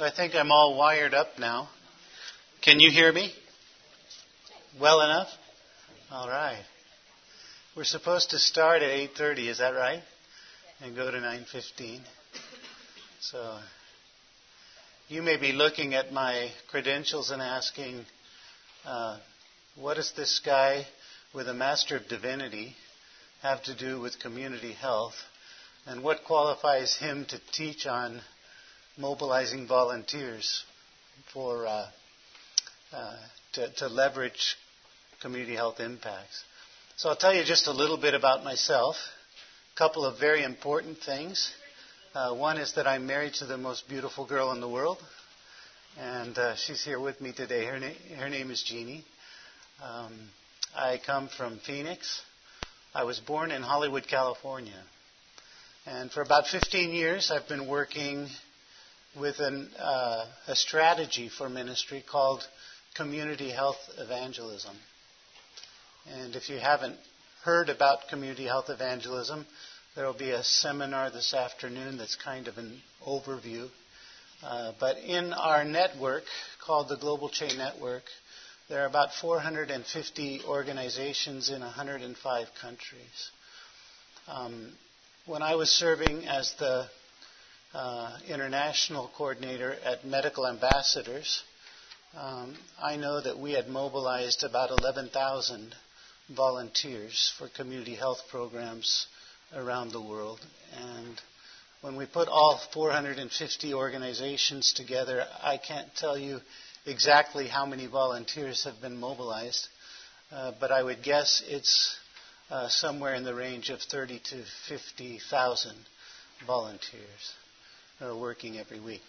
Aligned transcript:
I 0.00 0.10
think 0.12 0.36
I'm 0.36 0.52
all 0.52 0.76
wired 0.76 1.12
up 1.12 1.40
now. 1.40 1.68
Can 2.62 2.78
you 2.78 2.88
hear 2.88 3.12
me? 3.12 3.34
Well 4.80 5.00
enough? 5.00 5.26
All 6.12 6.28
right. 6.28 6.62
We're 7.76 7.82
supposed 7.82 8.30
to 8.30 8.38
start 8.38 8.82
at 8.82 8.90
8:30, 8.90 9.48
is 9.48 9.58
that 9.58 9.70
right? 9.70 10.04
And 10.80 10.94
go 10.94 11.10
to 11.10 11.18
9:15. 11.18 12.04
So 13.20 13.58
you 15.08 15.20
may 15.20 15.36
be 15.36 15.50
looking 15.50 15.94
at 15.94 16.12
my 16.12 16.52
credentials 16.68 17.32
and 17.32 17.42
asking, 17.42 18.06
uh, 18.84 19.18
what 19.74 19.94
does 19.94 20.12
this 20.12 20.38
guy 20.38 20.86
with 21.34 21.48
a 21.48 21.54
Master 21.54 21.96
of 21.96 22.06
Divinity 22.06 22.76
have 23.42 23.64
to 23.64 23.74
do 23.74 23.98
with 23.98 24.20
community 24.20 24.74
health? 24.74 25.16
And 25.86 26.04
what 26.04 26.22
qualifies 26.22 26.94
him 26.94 27.24
to 27.30 27.40
teach 27.50 27.84
on 27.84 28.22
mobilizing 28.98 29.66
volunteers 29.66 30.64
for 31.32 31.66
uh, 31.66 31.86
uh, 32.92 33.16
to, 33.52 33.72
to, 33.74 33.86
leverage 33.88 34.56
community 35.22 35.54
health 35.54 35.78
impacts. 35.78 36.42
So 36.96 37.08
I'll 37.08 37.16
tell 37.16 37.32
you 37.32 37.44
just 37.44 37.68
a 37.68 37.72
little 37.72 37.96
bit 37.96 38.14
about 38.14 38.42
myself. 38.42 38.96
A 39.74 39.78
couple 39.78 40.04
of 40.04 40.18
very 40.18 40.42
important 40.42 40.98
things. 40.98 41.52
Uh, 42.12 42.34
one 42.34 42.58
is 42.58 42.74
that 42.74 42.88
I'm 42.88 43.06
married 43.06 43.34
to 43.34 43.46
the 43.46 43.56
most 43.56 43.88
beautiful 43.88 44.26
girl 44.26 44.50
in 44.50 44.60
the 44.60 44.68
world, 44.68 44.98
and 45.96 46.36
uh, 46.36 46.56
she's 46.56 46.84
here 46.84 46.98
with 46.98 47.20
me 47.20 47.32
today. 47.32 47.66
Her, 47.66 47.78
na- 47.78 48.16
her 48.18 48.28
name 48.28 48.50
is 48.50 48.62
Jeannie. 48.62 49.04
Um, 49.80 50.12
I 50.74 50.98
come 51.04 51.28
from 51.28 51.60
Phoenix. 51.64 52.20
I 52.94 53.04
was 53.04 53.20
born 53.20 53.52
in 53.52 53.62
Hollywood, 53.62 54.08
California. 54.08 54.82
And 55.86 56.10
for 56.10 56.22
about 56.22 56.48
15 56.48 56.90
years, 56.90 57.30
I've 57.30 57.48
been 57.48 57.68
working 57.68 58.28
with 59.16 59.38
an, 59.40 59.70
uh, 59.78 60.26
a 60.46 60.56
strategy 60.56 61.28
for 61.28 61.48
ministry 61.48 62.04
called 62.08 62.46
Community 62.94 63.50
Health 63.50 63.78
Evangelism. 63.96 64.76
And 66.10 66.34
if 66.36 66.48
you 66.48 66.58
haven't 66.58 66.96
heard 67.44 67.68
about 67.68 68.08
Community 68.08 68.44
Health 68.44 68.70
Evangelism, 68.70 69.46
there 69.94 70.06
will 70.06 70.12
be 70.14 70.30
a 70.30 70.44
seminar 70.44 71.10
this 71.10 71.34
afternoon 71.34 71.98
that's 71.98 72.16
kind 72.16 72.48
of 72.48 72.58
an 72.58 72.80
overview. 73.06 73.68
Uh, 74.42 74.72
but 74.78 74.98
in 74.98 75.32
our 75.32 75.64
network 75.64 76.24
called 76.64 76.88
the 76.88 76.96
Global 76.96 77.28
CHE 77.28 77.56
Network, 77.56 78.04
there 78.68 78.82
are 78.82 78.86
about 78.86 79.14
450 79.14 80.42
organizations 80.46 81.50
in 81.50 81.60
105 81.60 82.46
countries. 82.60 83.30
Um, 84.28 84.72
when 85.26 85.42
I 85.42 85.56
was 85.56 85.70
serving 85.70 86.28
as 86.28 86.52
the 86.58 86.86
uh, 87.74 88.16
international 88.28 89.10
coordinator 89.16 89.76
at 89.84 90.04
Medical 90.04 90.46
Ambassadors, 90.46 91.42
um, 92.16 92.56
I 92.82 92.96
know 92.96 93.20
that 93.20 93.38
we 93.38 93.52
had 93.52 93.68
mobilized 93.68 94.42
about 94.42 94.70
11,000 94.70 95.74
volunteers 96.34 97.32
for 97.38 97.48
community 97.48 97.94
health 97.94 98.22
programs 98.30 99.06
around 99.54 99.92
the 99.92 100.00
world. 100.00 100.40
And 100.76 101.20
when 101.82 101.96
we 101.96 102.06
put 102.06 102.28
all 102.28 102.60
450 102.72 103.74
organizations 103.74 104.72
together, 104.72 105.24
I 105.42 105.58
can't 105.58 105.94
tell 105.94 106.16
you 106.18 106.40
exactly 106.86 107.48
how 107.48 107.66
many 107.66 107.86
volunteers 107.86 108.64
have 108.64 108.80
been 108.80 108.98
mobilized, 108.98 109.68
uh, 110.32 110.52
but 110.58 110.72
I 110.72 110.82
would 110.82 111.02
guess 111.02 111.42
it's 111.46 111.96
uh, 112.50 112.68
somewhere 112.68 113.14
in 113.14 113.24
the 113.24 113.34
range 113.34 113.68
of 113.68 113.80
30 113.80 114.20
to 114.30 114.42
50,000 114.68 115.76
volunteers 116.46 117.34
are 118.00 118.16
working 118.16 118.58
every 118.58 118.80
week. 118.80 119.02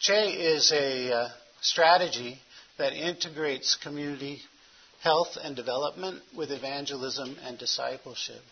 CHE 0.00 0.12
is 0.12 0.72
a 0.72 1.12
uh, 1.12 1.28
strategy 1.60 2.38
that 2.78 2.92
integrates 2.92 3.76
community 3.82 4.40
health 5.02 5.36
and 5.42 5.56
development 5.56 6.22
with 6.36 6.50
evangelism 6.50 7.36
and 7.44 7.58
discipleship. 7.58 8.42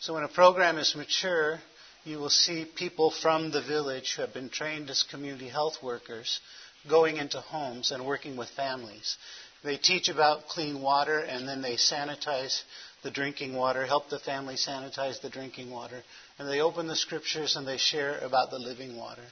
So 0.00 0.14
when 0.14 0.24
a 0.24 0.28
program 0.28 0.78
is 0.78 0.94
mature, 0.96 1.60
you 2.04 2.18
will 2.18 2.30
see 2.30 2.64
people 2.64 3.10
from 3.10 3.50
the 3.50 3.62
village 3.62 4.14
who 4.14 4.22
have 4.22 4.34
been 4.34 4.48
trained 4.48 4.90
as 4.90 5.04
community 5.04 5.48
health 5.48 5.76
workers 5.82 6.40
going 6.88 7.16
into 7.16 7.40
homes 7.40 7.90
and 7.90 8.06
working 8.06 8.36
with 8.36 8.48
families. 8.50 9.16
They 9.62 9.76
teach 9.76 10.08
about 10.08 10.46
clean 10.48 10.80
water 10.80 11.18
and 11.18 11.48
then 11.48 11.62
they 11.62 11.74
sanitize 11.74 12.60
the 13.02 13.10
drinking 13.10 13.54
water, 13.54 13.86
help 13.86 14.08
the 14.08 14.18
family 14.18 14.54
sanitize 14.54 15.20
the 15.20 15.30
drinking 15.30 15.70
water, 15.70 16.02
and 16.38 16.48
they 16.48 16.60
open 16.60 16.86
the 16.86 16.96
scriptures 16.96 17.56
and 17.56 17.66
they 17.66 17.78
share 17.78 18.18
about 18.18 18.50
the 18.50 18.58
living 18.58 18.96
water. 18.96 19.24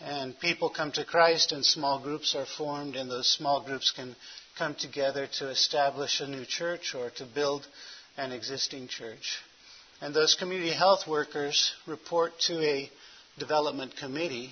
And 0.00 0.38
people 0.40 0.68
come 0.68 0.90
to 0.92 1.04
Christ 1.04 1.52
and 1.52 1.64
small 1.64 2.00
groups 2.00 2.34
are 2.34 2.46
formed 2.46 2.96
and 2.96 3.10
those 3.10 3.28
small 3.28 3.62
groups 3.64 3.92
can 3.94 4.16
come 4.58 4.74
together 4.74 5.28
to 5.38 5.50
establish 5.50 6.20
a 6.20 6.26
new 6.26 6.44
church 6.44 6.94
or 6.94 7.10
to 7.10 7.24
build 7.24 7.66
an 8.16 8.32
existing 8.32 8.88
church. 8.88 9.38
And 10.00 10.14
those 10.14 10.34
community 10.34 10.72
health 10.72 11.06
workers 11.06 11.72
report 11.86 12.38
to 12.46 12.60
a 12.60 12.90
development 13.38 13.96
committee 13.96 14.50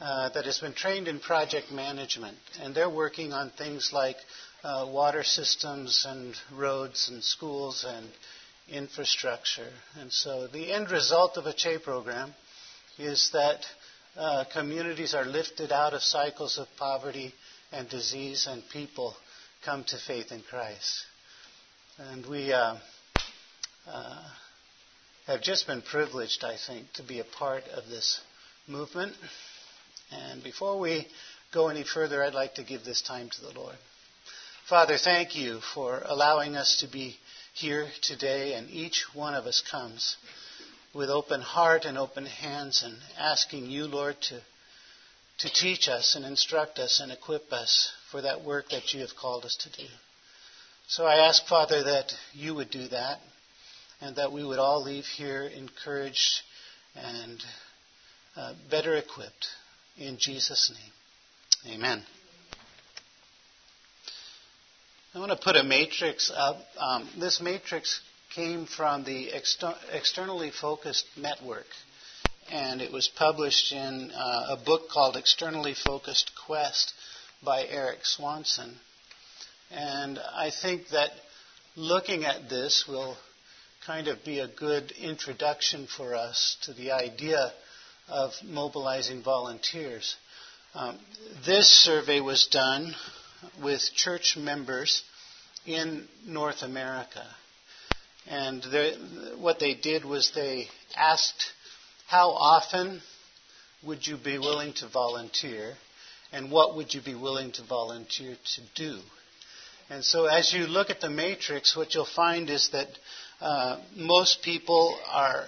uh, 0.00 0.30
that 0.30 0.44
has 0.44 0.58
been 0.58 0.72
trained 0.72 1.06
in 1.06 1.20
project 1.20 1.70
management, 1.70 2.36
and 2.60 2.74
they're 2.74 2.90
working 2.90 3.32
on 3.32 3.50
things 3.50 3.90
like 3.92 4.16
uh, 4.64 4.86
water 4.88 5.22
systems 5.22 6.04
and 6.08 6.34
roads 6.52 7.08
and 7.08 7.22
schools 7.22 7.84
and 7.86 8.08
infrastructure. 8.72 9.70
And 10.00 10.12
so 10.12 10.46
the 10.46 10.72
end 10.72 10.90
result 10.90 11.36
of 11.36 11.46
a 11.46 11.52
CHE 11.52 11.78
program 11.84 12.34
is 12.98 13.30
that 13.32 13.60
uh, 14.16 14.44
communities 14.52 15.14
are 15.14 15.24
lifted 15.24 15.72
out 15.72 15.94
of 15.94 16.02
cycles 16.02 16.58
of 16.58 16.66
poverty 16.78 17.32
and 17.70 17.88
disease, 17.88 18.46
and 18.50 18.62
people 18.72 19.14
come 19.64 19.84
to 19.84 19.96
faith 20.06 20.32
in 20.32 20.42
Christ. 20.42 21.04
And 21.98 22.26
we 22.26 22.52
uh, 22.52 22.76
uh, 23.86 24.22
have 25.26 25.42
just 25.42 25.66
been 25.66 25.82
privileged, 25.82 26.44
I 26.44 26.56
think, 26.66 26.92
to 26.94 27.02
be 27.02 27.20
a 27.20 27.24
part 27.24 27.64
of 27.68 27.88
this 27.88 28.20
movement. 28.66 29.14
And 30.10 30.42
before 30.42 30.78
we 30.78 31.06
go 31.54 31.68
any 31.68 31.84
further, 31.84 32.22
I'd 32.22 32.34
like 32.34 32.54
to 32.54 32.64
give 32.64 32.84
this 32.84 33.02
time 33.02 33.30
to 33.30 33.40
the 33.40 33.58
Lord. 33.58 33.76
Father, 34.68 34.96
thank 34.98 35.36
you 35.36 35.60
for 35.74 36.02
allowing 36.04 36.56
us 36.56 36.78
to 36.80 36.86
be 36.86 37.16
here 37.52 37.88
today, 38.02 38.54
and 38.54 38.70
each 38.70 39.04
one 39.14 39.34
of 39.34 39.46
us 39.46 39.62
comes 39.70 40.16
with 40.94 41.10
open 41.10 41.40
heart 41.40 41.84
and 41.84 41.96
open 41.96 42.26
hands 42.26 42.82
and 42.84 42.96
asking 43.18 43.70
you, 43.70 43.86
Lord, 43.86 44.16
to, 44.22 44.40
to 45.38 45.52
teach 45.52 45.88
us 45.88 46.14
and 46.14 46.24
instruct 46.24 46.78
us 46.78 47.00
and 47.00 47.12
equip 47.12 47.52
us 47.52 47.92
for 48.10 48.22
that 48.22 48.44
work 48.44 48.70
that 48.70 48.92
you 48.92 49.00
have 49.00 49.16
called 49.18 49.44
us 49.44 49.56
to 49.62 49.82
do. 49.82 49.88
So 50.88 51.06
I 51.06 51.28
ask, 51.28 51.46
Father, 51.46 51.82
that 51.84 52.12
you 52.32 52.54
would 52.54 52.70
do 52.70 52.88
that 52.88 53.18
and 54.00 54.16
that 54.16 54.32
we 54.32 54.44
would 54.44 54.58
all 54.58 54.82
leave 54.82 55.04
here 55.04 55.44
encouraged 55.44 56.42
and 56.94 57.42
uh, 58.36 58.54
better 58.70 58.94
equipped. 58.96 59.46
In 59.96 60.16
Jesus' 60.18 60.72
name, 61.66 61.74
amen. 61.76 62.02
I 65.14 65.18
want 65.18 65.30
to 65.30 65.36
put 65.36 65.56
a 65.56 65.62
matrix 65.62 66.32
up. 66.34 66.56
Um, 66.78 67.06
this 67.18 67.38
matrix 67.38 68.00
came 68.34 68.64
from 68.64 69.04
the 69.04 69.30
exter- 69.30 69.74
externally 69.92 70.50
focused 70.50 71.04
network, 71.18 71.66
and 72.50 72.80
it 72.80 72.90
was 72.90 73.08
published 73.08 73.72
in 73.72 74.10
uh, 74.10 74.56
a 74.56 74.64
book 74.64 74.88
called 74.88 75.18
Externally 75.18 75.74
Focused 75.74 76.30
Quest 76.46 76.94
by 77.44 77.66
Eric 77.66 78.06
Swanson. 78.06 78.74
And 79.70 80.18
I 80.18 80.50
think 80.50 80.88
that 80.92 81.10
looking 81.76 82.24
at 82.24 82.48
this 82.48 82.86
will 82.88 83.18
kind 83.84 84.08
of 84.08 84.24
be 84.24 84.38
a 84.38 84.48
good 84.48 84.92
introduction 84.92 85.88
for 85.94 86.14
us 86.14 86.56
to 86.62 86.72
the 86.72 86.92
idea 86.92 87.52
of 88.08 88.32
mobilizing 88.42 89.22
volunteers. 89.22 90.16
Um, 90.74 90.98
this 91.44 91.68
survey 91.68 92.20
was 92.20 92.46
done 92.46 92.94
with 93.62 93.82
church 93.94 94.36
members 94.36 95.02
in 95.66 96.08
North 96.26 96.62
America. 96.62 97.24
And 98.26 98.64
what 99.38 99.58
they 99.58 99.74
did 99.74 100.04
was 100.04 100.32
they 100.34 100.68
asked, 100.96 101.44
How 102.06 102.30
often 102.30 103.00
would 103.84 104.06
you 104.06 104.16
be 104.16 104.38
willing 104.38 104.72
to 104.74 104.88
volunteer? 104.88 105.74
And 106.32 106.50
what 106.50 106.76
would 106.76 106.94
you 106.94 107.02
be 107.02 107.14
willing 107.14 107.52
to 107.52 107.62
volunteer 107.64 108.36
to 108.54 108.60
do? 108.74 109.00
And 109.90 110.04
so, 110.04 110.26
as 110.26 110.52
you 110.54 110.66
look 110.66 110.88
at 110.88 111.00
the 111.00 111.10
matrix, 111.10 111.76
what 111.76 111.94
you'll 111.94 112.06
find 112.06 112.48
is 112.48 112.70
that 112.70 112.88
uh, 113.40 113.80
most 113.94 114.42
people 114.42 114.98
are 115.10 115.44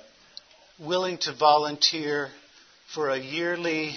willing 0.78 1.16
to 1.18 1.32
volunteer 1.32 2.28
for 2.92 3.10
a 3.10 3.18
yearly, 3.18 3.94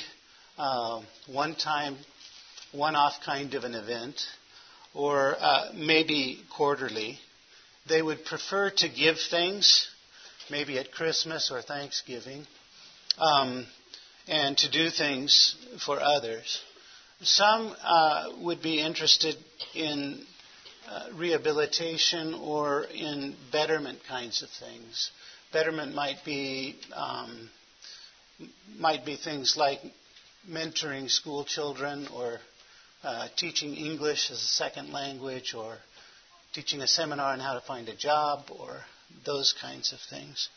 uh, 0.57 1.01
one 1.27 1.55
time 1.55 1.97
one 2.77 2.95
off 2.95 3.13
kind 3.25 3.53
of 3.55 3.63
an 3.63 3.75
event, 3.75 4.21
or 4.93 5.35
uh, 5.39 5.71
maybe 5.73 6.39
quarterly. 6.55 7.19
They 7.89 8.01
would 8.01 8.25
prefer 8.25 8.69
to 8.77 8.89
give 8.89 9.17
things, 9.29 9.87
maybe 10.51 10.77
at 10.77 10.91
Christmas 10.91 11.51
or 11.51 11.61
Thanksgiving. 11.61 12.45
Um, 13.17 13.65
and 14.27 14.57
to 14.57 14.69
do 14.69 14.89
things 14.89 15.55
for 15.85 15.99
others. 16.01 16.61
Some 17.21 17.75
uh, 17.81 18.25
would 18.41 18.61
be 18.61 18.79
interested 18.81 19.35
in 19.73 20.23
uh, 20.89 21.07
rehabilitation 21.15 22.33
or 22.33 22.83
in 22.83 23.35
betterment 23.51 23.99
kinds 24.07 24.43
of 24.43 24.49
things. 24.49 25.11
Betterment 25.51 25.95
might 25.95 26.17
be 26.25 26.75
um, 26.93 27.49
might 28.77 29.05
be 29.05 29.15
things 29.15 29.55
like 29.57 29.79
mentoring 30.47 31.09
school 31.09 31.43
children 31.43 32.07
or 32.13 32.39
uh, 33.03 33.27
teaching 33.37 33.75
English 33.75 34.31
as 34.31 34.37
a 34.37 34.53
second 34.63 34.91
language 34.91 35.53
or 35.53 35.77
teaching 36.53 36.81
a 36.81 36.87
seminar 36.87 37.33
on 37.33 37.39
how 37.39 37.53
to 37.53 37.61
find 37.61 37.87
a 37.89 37.95
job 37.95 38.45
or 38.49 38.81
those 39.25 39.53
kinds 39.61 39.93
of 39.93 39.99
things. 40.09 40.49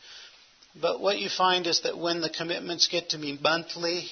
But 0.79 1.01
what 1.01 1.19
you 1.19 1.29
find 1.29 1.67
is 1.67 1.81
that 1.81 1.97
when 1.97 2.21
the 2.21 2.29
commitments 2.29 2.87
get 2.87 3.09
to 3.09 3.17
be 3.17 3.37
monthly 3.41 4.05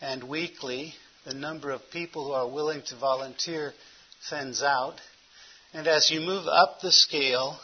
and 0.00 0.28
weekly, 0.28 0.94
the 1.24 1.34
number 1.34 1.70
of 1.70 1.80
people 1.90 2.26
who 2.26 2.32
are 2.32 2.48
willing 2.48 2.82
to 2.82 2.96
volunteer 2.96 3.72
thins 4.28 4.62
out. 4.62 5.00
And 5.72 5.86
as 5.86 6.10
you 6.10 6.20
move 6.20 6.46
up 6.46 6.80
the 6.80 6.92
scale 6.92 7.58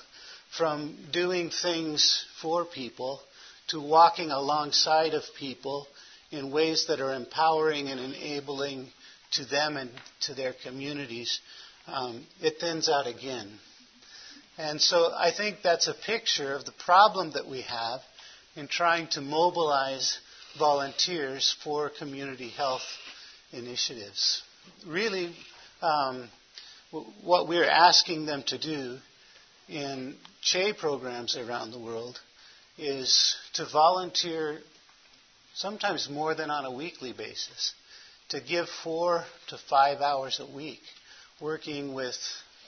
from 0.57 0.97
doing 1.13 1.51
things 1.51 2.25
for 2.41 2.65
people 2.65 3.21
to 3.69 3.81
walking 3.81 4.31
alongside 4.31 5.13
of 5.13 5.23
people 5.39 5.87
in 6.31 6.51
ways 6.51 6.87
that 6.89 7.01
are 7.01 7.15
empowering 7.15 7.89
and 7.89 8.01
enabling 8.01 8.89
to 9.33 9.45
them 9.45 9.77
and 9.77 9.91
to 10.23 10.35
their 10.35 10.55
communities, 10.65 11.41
um, 11.87 12.27
it 12.41 12.59
thins 12.61 12.89
out 12.89 13.07
again. 13.07 13.51
And 14.57 14.81
so 14.81 15.13
I 15.17 15.31
think 15.31 15.59
that's 15.63 15.87
a 15.87 15.95
picture 15.95 16.55
of 16.55 16.65
the 16.65 16.73
problem 16.73 17.33
that 17.33 17.47
we 17.47 17.63
have 17.63 18.01
in 18.57 18.67
trying 18.67 19.07
to 19.09 19.21
mobilize 19.21 20.19
volunteers 20.59 21.55
for 21.63 21.91
community 21.91 22.49
health 22.49 22.83
initiatives. 23.53 24.43
Really, 24.87 25.35
um, 25.81 26.29
what 27.23 27.49
we're 27.49 27.69
asking 27.69 28.27
them 28.27 28.43
to 28.49 28.59
do 28.59 28.99
in 29.69 30.17
CHE 30.43 30.73
programs 30.79 31.37
around 31.37 31.71
the 31.71 31.79
world 31.79 32.19
is 32.79 33.37
to 33.55 33.67
volunteer 33.71 34.59
sometimes 35.55 36.09
more 36.09 36.35
than 36.35 36.51
on 36.51 36.65
a 36.65 36.71
weekly 36.73 37.13
basis, 37.13 37.75
to 38.31 38.41
give 38.41 38.69
four 38.69 39.25
to 39.49 39.59
five 39.71 40.01
hours 40.01 40.41
a 40.41 40.47
week 40.57 40.83
working 41.41 41.95
with 41.95 42.17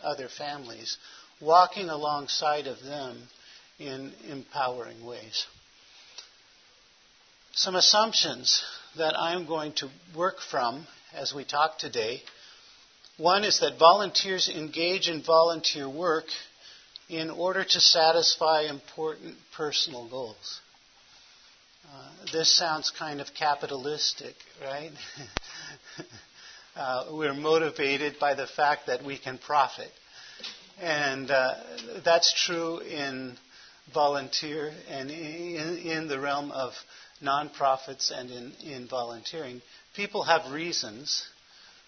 other 0.03 0.29
families, 0.29 0.97
walking 1.41 1.89
alongside 1.89 2.67
of 2.67 2.83
them 2.83 3.23
in 3.79 4.13
empowering 4.29 5.05
ways. 5.05 5.47
Some 7.53 7.75
assumptions 7.75 8.63
that 8.97 9.15
I'm 9.19 9.47
going 9.47 9.73
to 9.75 9.89
work 10.17 10.37
from 10.51 10.87
as 11.13 11.35
we 11.35 11.45
talk 11.45 11.79
today. 11.79 12.23
One 13.17 13.45
is 13.45 13.61
that 13.61 13.79
volunteers 13.79 14.49
engage 14.49 15.09
in 15.09 15.23
volunteer 15.23 15.89
work 15.89 16.27
in 17.09 17.29
order 17.29 17.65
to 17.65 17.81
satisfy 17.81 18.63
important 18.63 19.35
personal 19.57 20.09
goals. 20.09 20.61
Uh, 21.93 22.03
this 22.33 22.57
sounds 22.57 22.93
kind 22.97 23.21
of 23.21 23.27
capitalistic, 23.37 24.35
right? 24.63 24.93
uh, 26.77 27.07
we're 27.11 27.35
motivated 27.35 28.17
by 28.21 28.35
the 28.35 28.47
fact 28.47 28.87
that 28.87 29.05
we 29.05 29.19
can 29.19 29.39
profit. 29.39 29.91
And 30.81 31.31
uh, 31.31 31.55
that's 32.05 32.33
true 32.47 32.79
in 32.79 33.37
volunteer 33.93 34.73
and 34.89 35.11
in, 35.11 35.79
in 35.79 36.09
the 36.09 36.21
realm 36.21 36.53
of 36.53 36.75
nonprofits 37.21 38.13
and 38.13 38.31
in, 38.31 38.53
in 38.63 38.87
volunteering. 38.87 39.61
People 39.97 40.23
have 40.23 40.53
reasons 40.53 41.27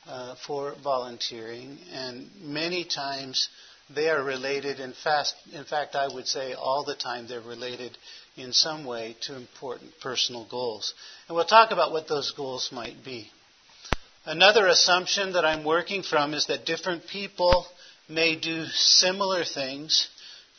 uh, 0.08 0.34
for 0.44 0.74
volunteering, 0.82 1.78
and 1.92 2.28
many 2.40 2.84
times 2.84 3.48
they 3.94 4.08
are 4.08 4.22
related. 4.22 4.80
In, 4.80 4.94
fast, 5.04 5.36
in 5.52 5.64
fact, 5.64 5.94
I 5.94 6.08
would 6.12 6.26
say 6.26 6.54
all 6.54 6.84
the 6.84 6.96
time 6.96 7.28
they're 7.28 7.40
related 7.40 7.96
in 8.36 8.52
some 8.52 8.84
way 8.84 9.16
to 9.22 9.36
important 9.36 9.92
personal 10.00 10.46
goals. 10.48 10.94
And 11.28 11.36
we'll 11.36 11.44
talk 11.44 11.70
about 11.70 11.92
what 11.92 12.08
those 12.08 12.30
goals 12.32 12.70
might 12.72 13.04
be. 13.04 13.30
Another 14.24 14.68
assumption 14.68 15.32
that 15.32 15.44
I'm 15.44 15.64
working 15.64 16.02
from 16.02 16.32
is 16.32 16.46
that 16.46 16.64
different 16.64 17.06
people 17.08 17.66
may 18.08 18.36
do 18.36 18.66
similar 18.66 19.44
things 19.44 20.08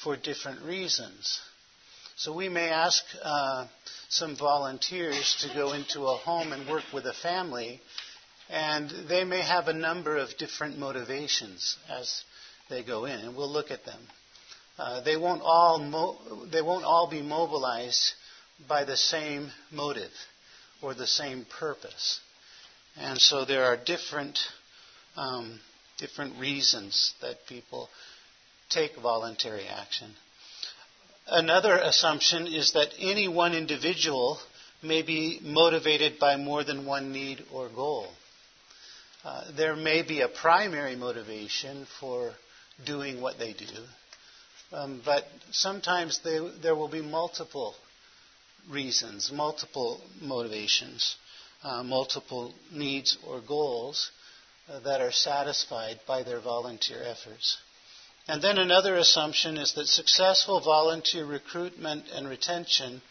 for 0.03 0.17
different 0.17 0.61
reasons. 0.63 1.39
So 2.15 2.33
we 2.33 2.49
may 2.49 2.69
ask 2.69 3.03
uh, 3.23 3.67
some 4.09 4.35
volunteers 4.35 5.35
to 5.41 5.55
go 5.55 5.73
into 5.73 6.03
a 6.03 6.17
home 6.17 6.51
and 6.51 6.69
work 6.69 6.83
with 6.93 7.05
a 7.05 7.13
family, 7.13 7.81
and 8.49 8.89
they 9.09 9.23
may 9.23 9.41
have 9.41 9.67
a 9.67 9.73
number 9.73 10.17
of 10.17 10.37
different 10.37 10.77
motivations 10.77 11.77
as 11.89 12.23
they 12.69 12.83
go 12.83 13.05
in, 13.05 13.19
and 13.19 13.35
we'll 13.35 13.51
look 13.51 13.71
at 13.71 13.85
them. 13.85 13.99
Uh, 14.77 15.01
they 15.01 15.15
won't 15.15 15.41
all 15.43 15.79
mo- 15.79 16.17
they 16.51 16.61
won't 16.61 16.85
all 16.85 17.07
be 17.07 17.21
mobilized 17.21 18.13
by 18.67 18.83
the 18.83 18.97
same 18.97 19.51
motive 19.71 20.11
or 20.81 20.93
the 20.93 21.07
same 21.07 21.45
purpose, 21.59 22.19
and 22.97 23.19
so 23.19 23.45
there 23.45 23.65
are 23.65 23.77
different 23.77 24.39
um, 25.15 25.59
different 25.99 26.39
reasons 26.39 27.13
that 27.21 27.45
people 27.47 27.89
take 28.69 28.95
voluntary 28.97 29.67
action. 29.67 30.09
Another 31.27 31.77
assumption 31.77 32.47
is 32.47 32.73
that 32.73 32.89
any 32.99 33.27
one 33.27 33.53
individual 33.53 34.39
may 34.81 35.01
be 35.01 35.39
motivated 35.41 36.19
by 36.19 36.35
more 36.35 36.63
than 36.63 36.85
one 36.85 37.13
need 37.13 37.43
or 37.53 37.69
goal. 37.69 38.07
Uh, 39.23 39.43
there 39.55 39.75
may 39.75 40.01
be 40.01 40.19
a 40.21 40.27
primary 40.27 40.95
motivation 40.95 41.87
for 41.99 42.33
doing 42.85 43.21
what 43.21 43.39
they 43.39 43.53
do, 43.53 43.65
um, 44.73 45.01
but 45.05 45.25
sometimes 45.51 46.19
they, 46.23 46.39
there 46.61 46.75
will 46.75 46.87
be 46.87 47.01
multiple 47.01 47.75
reasons, 48.69 49.31
multiple 49.31 50.01
motivations, 50.21 51.15
uh, 51.63 51.83
multiple 51.83 52.53
needs 52.71 53.17
or 53.27 53.41
goals 53.41 54.11
uh, 54.69 54.79
that 54.79 55.01
are 55.01 55.11
satisfied 55.11 55.99
by 56.07 56.23
their 56.23 56.39
volunteer 56.39 57.03
efforts. 57.03 57.57
And 58.27 58.41
then 58.41 58.57
another 58.57 58.95
assumption 58.95 59.57
is 59.57 59.73
that 59.73 59.87
successful 59.87 60.61
volunteer 60.61 61.25
recruitment 61.25 62.05
and 62.13 62.27
retention 62.27 63.01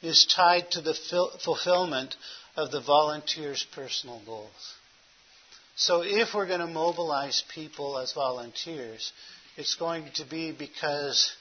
is 0.00 0.24
tied 0.24 0.70
to 0.72 0.80
the 0.80 0.94
fil- 0.94 1.36
fulfillment 1.44 2.16
of 2.56 2.70
the 2.70 2.80
volunteer's 2.80 3.66
personal 3.74 4.22
goals. 4.24 4.74
So 5.76 6.02
if 6.02 6.34
we're 6.34 6.46
going 6.46 6.60
to 6.60 6.66
mobilize 6.66 7.42
people 7.52 7.98
as 7.98 8.12
volunteers, 8.12 9.12
it's 9.56 9.74
going 9.76 10.06
to 10.14 10.24
be 10.24 10.52
because 10.52 11.32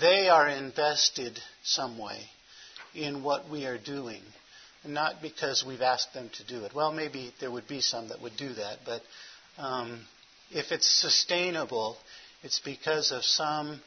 they 0.00 0.28
are 0.28 0.48
invested 0.48 1.38
some 1.62 1.98
way 1.98 2.20
in 2.94 3.22
what 3.22 3.48
we 3.48 3.66
are 3.66 3.78
doing, 3.78 4.22
not 4.84 5.22
because 5.22 5.64
we've 5.66 5.82
asked 5.82 6.12
them 6.14 6.30
to 6.34 6.46
do 6.46 6.64
it. 6.64 6.74
Well, 6.74 6.92
maybe 6.92 7.32
there 7.40 7.50
would 7.50 7.68
be 7.68 7.80
some 7.80 8.08
that 8.08 8.20
would 8.20 8.36
do 8.36 8.52
that, 8.54 8.78
but 8.84 9.02
um, 9.58 10.04
if 10.50 10.72
it's 10.72 10.88
sustainable, 11.00 11.96
it's 12.42 12.60
because 12.60 13.12
of 13.12 13.24
some 13.24 13.80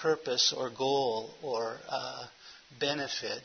purpose 0.00 0.54
or 0.56 0.70
goal 0.70 1.30
or 1.42 1.78
uh, 1.88 2.24
benefit 2.80 3.42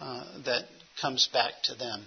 uh, 0.00 0.24
that 0.44 0.64
comes 1.00 1.28
back 1.32 1.52
to 1.64 1.74
them. 1.74 2.04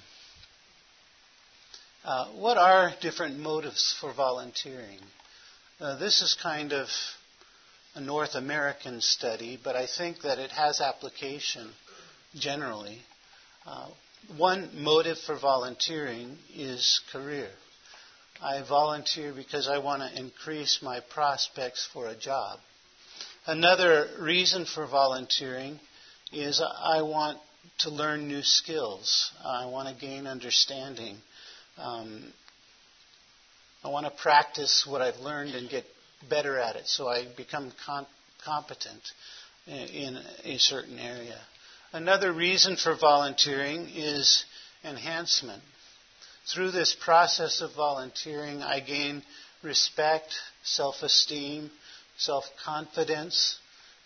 Uh, 2.04 2.28
what 2.34 2.58
are 2.58 2.92
different 3.02 3.40
motives 3.40 3.96
for 4.00 4.14
volunteering? 4.14 5.00
Uh, 5.78 5.98
this 5.98 6.22
is 6.22 6.38
kind 6.42 6.72
of 6.72 6.88
a 7.96 8.00
North 8.00 8.36
American 8.36 9.02
study, 9.02 9.60
but 9.62 9.76
I 9.76 9.88
think 9.88 10.22
that 10.22 10.40
it 10.40 10.50
has 10.52 10.80
application 10.80 11.70
generally. 12.34 13.00
Uh, 13.66 13.90
one 14.38 14.70
motive 14.74 15.18
for 15.18 15.38
volunteering 15.38 16.38
is 16.56 17.02
career. 17.12 17.50
I 18.42 18.62
volunteer 18.62 19.34
because 19.34 19.68
I 19.68 19.80
want 19.80 20.02
to 20.02 20.18
increase 20.18 20.80
my 20.82 21.02
prospects 21.02 21.86
for 21.92 22.08
a 22.08 22.16
job. 22.16 22.60
Another 23.46 24.08
reason 24.18 24.64
for 24.66 24.88
volunteering 24.88 25.82
is 26.32 26.62
I 26.62 27.02
want 27.02 27.38
to 27.80 27.90
learn 27.90 28.30
new 28.30 28.44
skills. 28.44 29.30
I 29.44 29.66
want 29.66 29.90
to 29.90 30.06
gain 30.06 30.26
understanding. 30.26 31.18
Um, 31.78 32.32
I 33.86 33.90
want 33.90 34.08
to 34.08 34.12
practice 34.24 34.84
what 34.90 35.04
I've 35.04 35.18
learned 35.18 35.54
and 35.54 35.70
get 35.70 35.86
better 36.28 36.58
at 36.58 36.76
it 36.76 36.88
so 36.88 37.08
I 37.08 37.28
become 37.38 37.72
com- 37.86 38.08
competent 38.44 39.04
in, 39.68 40.20
a 40.44 40.58
certain 40.58 40.98
area. 40.98 41.38
Another 41.94 42.34
reason 42.34 42.78
for 42.78 42.96
volunteering 42.96 43.88
is 43.94 44.44
enhancement. 44.84 45.62
Through 46.52 46.72
this 46.72 46.96
process 46.96 47.62
of 47.62 47.76
volunteering, 47.76 48.64
I 48.64 48.80
gain 48.80 49.22
respect, 49.62 50.34
self 50.64 51.04
esteem, 51.04 51.70
self 52.18 52.46
confidence. 52.66 53.60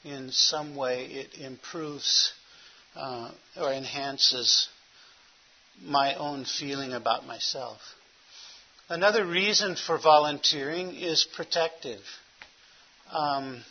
In 0.04 0.32
some 0.34 0.76
way, 0.76 1.06
it 1.06 1.40
improves 1.40 2.34
uh, 2.98 3.32
or 3.56 3.72
enhances 3.72 4.68
my 5.82 6.16
own 6.16 6.44
feeling 6.44 6.92
about 6.92 7.26
myself. 7.26 7.80
Another 8.92 9.24
reason 9.24 9.76
for 9.76 10.00
volunteering 10.00 10.96
is 10.96 11.24
protective. 11.36 12.02
Um, 13.12 13.64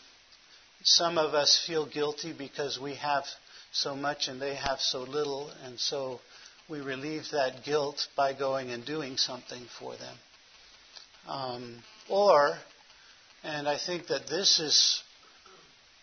some 0.84 1.18
of 1.18 1.34
us 1.34 1.60
feel 1.66 1.86
guilty 1.86 2.32
because 2.32 2.78
we 2.78 2.94
have 2.94 3.24
so 3.72 3.96
much 3.96 4.28
and 4.28 4.40
they 4.40 4.54
have 4.54 4.78
so 4.78 5.02
little, 5.02 5.50
and 5.64 5.80
so 5.80 6.20
we 6.68 6.80
relieve 6.80 7.24
that 7.32 7.64
guilt 7.64 8.06
by 8.16 8.32
going 8.32 8.70
and 8.70 8.86
doing 8.86 9.16
something 9.16 9.62
for 9.80 9.96
them. 9.96 10.16
Um, 11.26 11.82
or, 12.08 12.56
and 13.42 13.68
I 13.68 13.76
think 13.76 14.06
that 14.06 14.28
this 14.28 14.60
is 14.60 15.02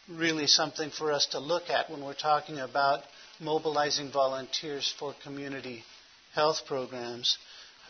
really 0.09 0.47
something 0.47 0.89
for 0.89 1.13
us 1.13 1.27
to 1.27 1.39
look 1.39 1.69
at 1.69 1.89
when 1.89 2.03
we're 2.03 2.15
talking 2.15 2.59
about 2.59 2.99
mobilizing 3.39 4.11
volunteers 4.11 4.93
for 4.99 5.15
community 5.23 5.85
health 6.33 6.65
programs. 6.67 7.37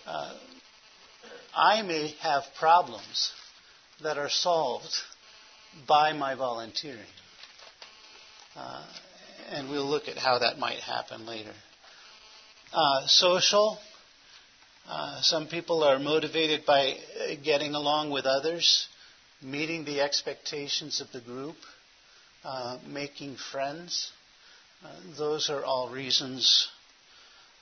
Uh, 0.05 0.35
I 1.55 1.81
may 1.83 2.13
have 2.21 2.43
problems 2.59 3.31
that 4.03 4.17
are 4.17 4.29
solved 4.29 4.93
by 5.87 6.11
my 6.13 6.35
volunteering. 6.35 6.99
Uh, 8.55 8.85
and 9.51 9.69
we'll 9.69 9.89
look 9.89 10.07
at 10.07 10.17
how 10.17 10.39
that 10.39 10.57
might 10.57 10.79
happen 10.79 11.25
later. 11.25 11.53
Uh, 12.73 13.07
social. 13.07 13.77
Uh, 14.87 15.21
some 15.21 15.47
people 15.47 15.83
are 15.83 15.97
motivated 15.97 16.65
by 16.65 16.95
getting 17.43 17.73
along 17.73 18.11
with 18.11 18.25
others, 18.25 18.87
meeting 19.41 19.85
the 19.85 20.01
expectations 20.01 20.99
of 20.99 21.11
the 21.11 21.21
group, 21.21 21.55
uh, 22.43 22.77
making 22.85 23.37
friends. 23.51 24.11
Uh, 24.83 24.89
those 25.17 25.49
are 25.49 25.63
all 25.63 25.89
reasons. 25.89 26.67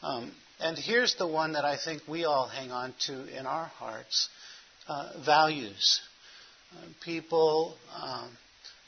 Um, 0.01 0.31
and 0.59 0.77
here's 0.77 1.15
the 1.15 1.27
one 1.27 1.53
that 1.53 1.65
I 1.65 1.77
think 1.77 2.03
we 2.07 2.25
all 2.25 2.47
hang 2.47 2.71
on 2.71 2.93
to 3.07 3.25
in 3.37 3.45
our 3.45 3.65
hearts 3.65 4.29
uh, 4.87 5.13
values. 5.25 6.01
people 7.03 7.75
um, 8.01 8.37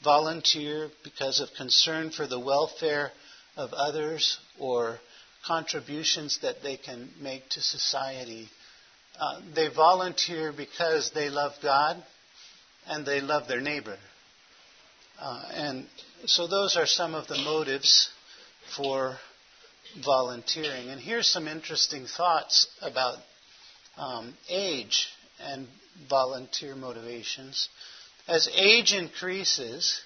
volunteer 0.02 0.90
because 1.04 1.40
of 1.40 1.48
concern 1.56 2.10
for 2.10 2.26
the 2.26 2.38
welfare 2.38 3.10
of 3.56 3.72
others 3.72 4.38
or 4.58 4.98
contributions 5.46 6.38
that 6.42 6.62
they 6.62 6.76
can 6.76 7.10
make 7.20 7.48
to 7.50 7.60
society. 7.60 8.48
Uh, 9.18 9.40
they 9.54 9.68
volunteer 9.68 10.52
because 10.52 11.10
they 11.14 11.30
love 11.30 11.52
God 11.62 12.02
and 12.86 13.06
they 13.06 13.20
love 13.20 13.48
their 13.48 13.60
neighbor. 13.60 13.96
Uh, 15.18 15.42
and 15.52 15.86
so 16.26 16.46
those 16.46 16.76
are 16.76 16.86
some 16.86 17.14
of 17.14 17.26
the 17.28 17.38
motives 17.38 18.10
for 18.76 19.16
volunteering. 20.04 20.88
And 20.88 21.00
here's 21.00 21.26
some 21.30 21.48
interesting 21.48 22.06
thoughts 22.06 22.68
about 22.82 23.18
um, 23.96 24.34
age 24.48 25.08
and 25.40 25.66
volunteer 26.08 26.74
motivations. 26.74 27.68
As 28.28 28.48
age 28.54 28.92
increases, 28.92 30.00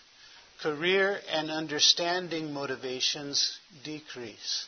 career 0.63 1.19
and 1.33 1.51
understanding 1.51 2.53
motivations 2.53 3.59
decrease. 3.85 4.67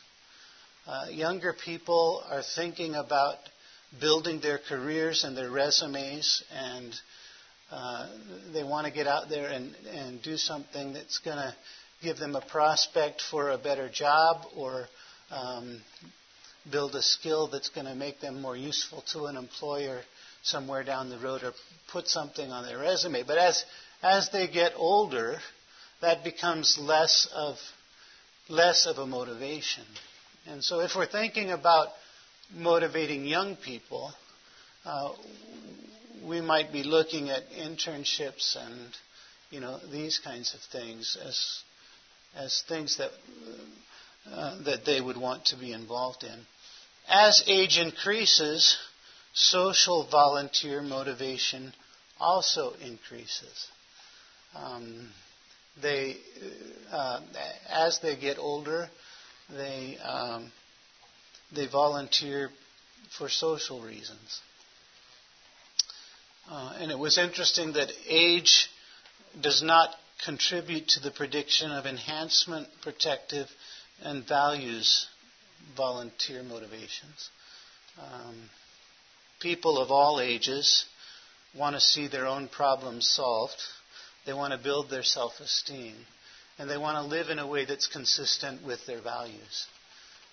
Uh, 0.87 1.05
younger 1.11 1.53
people 1.53 2.23
are 2.29 2.41
thinking 2.55 2.95
about 2.95 3.37
building 4.01 4.41
their 4.41 4.57
careers 4.57 5.23
and 5.23 5.37
their 5.37 5.51
resumes, 5.51 6.43
and 6.51 6.93
uh, 7.71 8.09
they 8.51 8.63
want 8.63 8.87
to 8.87 8.91
get 8.91 9.07
out 9.07 9.29
there 9.29 9.49
and, 9.49 9.73
and 9.93 10.21
do 10.21 10.35
something 10.35 10.93
that's 10.93 11.19
going 11.19 11.37
to 11.37 11.55
give 12.01 12.17
them 12.17 12.35
a 12.35 12.41
prospect 12.41 13.21
for 13.21 13.51
a 13.51 13.57
better 13.57 13.89
job 13.89 14.45
or 14.57 14.87
um, 15.33 15.81
build 16.71 16.95
a 16.95 17.01
skill 17.01 17.47
that's 17.47 17.69
going 17.69 17.87
to 17.87 17.95
make 17.95 18.21
them 18.21 18.41
more 18.41 18.55
useful 18.55 19.03
to 19.13 19.25
an 19.25 19.35
employer 19.35 20.01
somewhere 20.43 20.83
down 20.83 21.09
the 21.09 21.17
road 21.17 21.43
or 21.43 21.53
put 21.91 22.07
something 22.07 22.51
on 22.51 22.65
their 22.65 22.79
resume. 22.79 23.23
But 23.23 23.37
as, 23.37 23.63
as 24.01 24.29
they 24.29 24.47
get 24.47 24.73
older, 24.75 25.37
that 26.01 26.23
becomes 26.23 26.77
less 26.79 27.27
of, 27.33 27.57
less 28.49 28.85
of 28.85 28.97
a 28.97 29.05
motivation. 29.05 29.85
And 30.45 30.63
so 30.63 30.81
if 30.81 30.95
we're 30.95 31.07
thinking 31.07 31.51
about 31.51 31.89
motivating 32.53 33.25
young 33.25 33.55
people, 33.55 34.11
uh, 34.85 35.11
we 36.25 36.41
might 36.41 36.71
be 36.71 36.83
looking 36.83 37.29
at 37.29 37.49
internships 37.51 38.55
and 38.55 38.89
you 39.49 39.59
know 39.59 39.79
these 39.91 40.19
kinds 40.19 40.53
of 40.53 40.59
things 40.71 41.17
as 41.23 41.61
as 42.35 42.63
things 42.67 42.97
that 42.97 43.11
uh, 44.31 44.61
that 44.63 44.85
they 44.85 45.01
would 45.01 45.17
want 45.17 45.45
to 45.45 45.57
be 45.57 45.71
involved 45.71 46.23
in. 46.23 46.45
As 47.07 47.43
age 47.47 47.77
increases, 47.77 48.77
social 49.33 50.07
volunteer 50.09 50.81
motivation 50.81 51.73
also 52.19 52.73
increases. 52.81 53.67
Um, 54.55 55.09
they, 55.81 56.17
uh, 56.91 57.19
as 57.69 57.99
they 57.99 58.15
get 58.15 58.37
older, 58.37 58.89
they 59.49 59.97
um, 59.97 60.51
they 61.51 61.67
volunteer 61.67 62.49
for 63.17 63.29
social 63.29 63.81
reasons. 63.81 64.41
Uh, 66.49 66.73
and 66.79 66.91
it 66.91 66.99
was 66.99 67.17
interesting 67.17 67.73
that 67.73 67.91
age 68.07 68.69
does 69.41 69.61
not 69.61 69.89
contribute 70.25 70.87
to 70.89 70.99
the 70.99 71.11
prediction 71.11 71.71
of 71.71 71.85
enhancement, 71.85 72.67
protective, 72.81 73.47
and 74.01 74.27
values 74.27 75.07
volunteer 75.75 76.43
motivations. 76.43 77.29
Um, 77.99 78.49
people 79.39 79.77
of 79.77 79.91
all 79.91 80.19
ages 80.19 80.85
want 81.55 81.75
to 81.75 81.81
see 81.81 82.07
their 82.07 82.25
own 82.25 82.47
problems 82.47 83.07
solved. 83.07 83.61
They 84.25 84.33
want 84.33 84.53
to 84.53 84.59
build 84.59 84.89
their 84.89 85.03
self 85.03 85.39
esteem. 85.39 85.95
And 86.59 86.69
they 86.69 86.77
want 86.77 86.97
to 86.97 87.03
live 87.03 87.29
in 87.29 87.39
a 87.39 87.47
way 87.47 87.65
that's 87.65 87.87
consistent 87.87 88.63
with 88.63 88.85
their 88.85 89.01
values. 89.01 89.65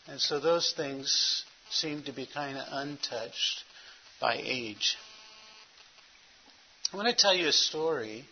And 0.06 0.20
so 0.20 0.38
those 0.38 0.72
things 0.76 1.44
seem 1.70 2.02
to 2.02 2.12
be 2.12 2.26
kind 2.26 2.58
of 2.58 2.64
untouched 2.70 3.64
by 4.20 4.38
age. 4.42 4.96
I 6.92 6.96
want 6.96 7.08
to 7.08 7.14
tell 7.14 7.34
you 7.34 7.48
a 7.48 7.52
story 7.52 8.24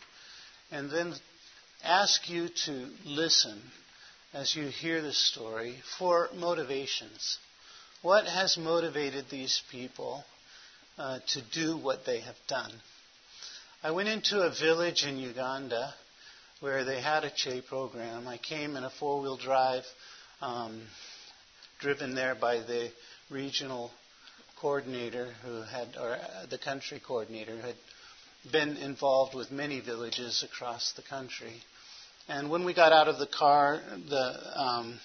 and 0.71 0.91
then 0.91 1.15
ask 1.83 2.29
you 2.29 2.49
to 2.67 2.91
listen 3.07 3.63
as 4.33 4.55
you 4.55 4.69
hear 4.69 5.01
the 5.01 5.13
story 5.13 5.77
for 5.99 6.29
motivations. 6.35 7.39
What 8.03 8.27
has 8.27 8.57
motivated 8.59 9.27
these 9.31 9.63
people 9.71 10.25
uh, 10.99 11.21
to 11.29 11.43
do 11.53 11.77
what 11.77 12.05
they 12.05 12.21
have 12.21 12.37
done? 12.47 12.73
I 13.83 13.93
went 13.93 14.09
into 14.09 14.41
a 14.41 14.51
village 14.51 15.05
in 15.05 15.19
Uganda 15.19 15.95
where 16.61 16.85
they 16.85 17.01
had 17.01 17.25
a 17.25 17.31
CHE 17.31 17.63
program. 17.69 18.29
I 18.29 18.37
came 18.37 18.77
in 18.77 18.85
a 18.85 18.91
four 18.91 19.21
wheel 19.21 19.37
drive, 19.37 19.85
um, 20.41 20.83
driven 21.81 22.15
there 22.15 22.35
by 22.35 22.57
the 22.59 22.91
regional 23.31 23.91
coordinator 24.61 25.33
who 25.45 25.63
had, 25.63 25.97
or 25.97 26.15
uh, 26.17 26.47
the 26.51 26.59
country 26.59 27.01
coordinator 27.05 27.57
who 27.57 27.67
had 27.67 27.77
been 28.53 28.77
involved 28.77 29.35
with 29.35 29.51
many 29.51 29.81
villages 29.81 30.43
across 30.43 30.93
the 30.93 31.03
country. 31.03 31.63
And 32.29 32.51
when 32.51 32.65
we 32.65 32.75
got 32.75 32.93
out 32.93 33.09
of 33.09 33.19
the 33.19 33.27
car, 33.27 33.81
the, 34.09 34.61
um, 34.61 35.01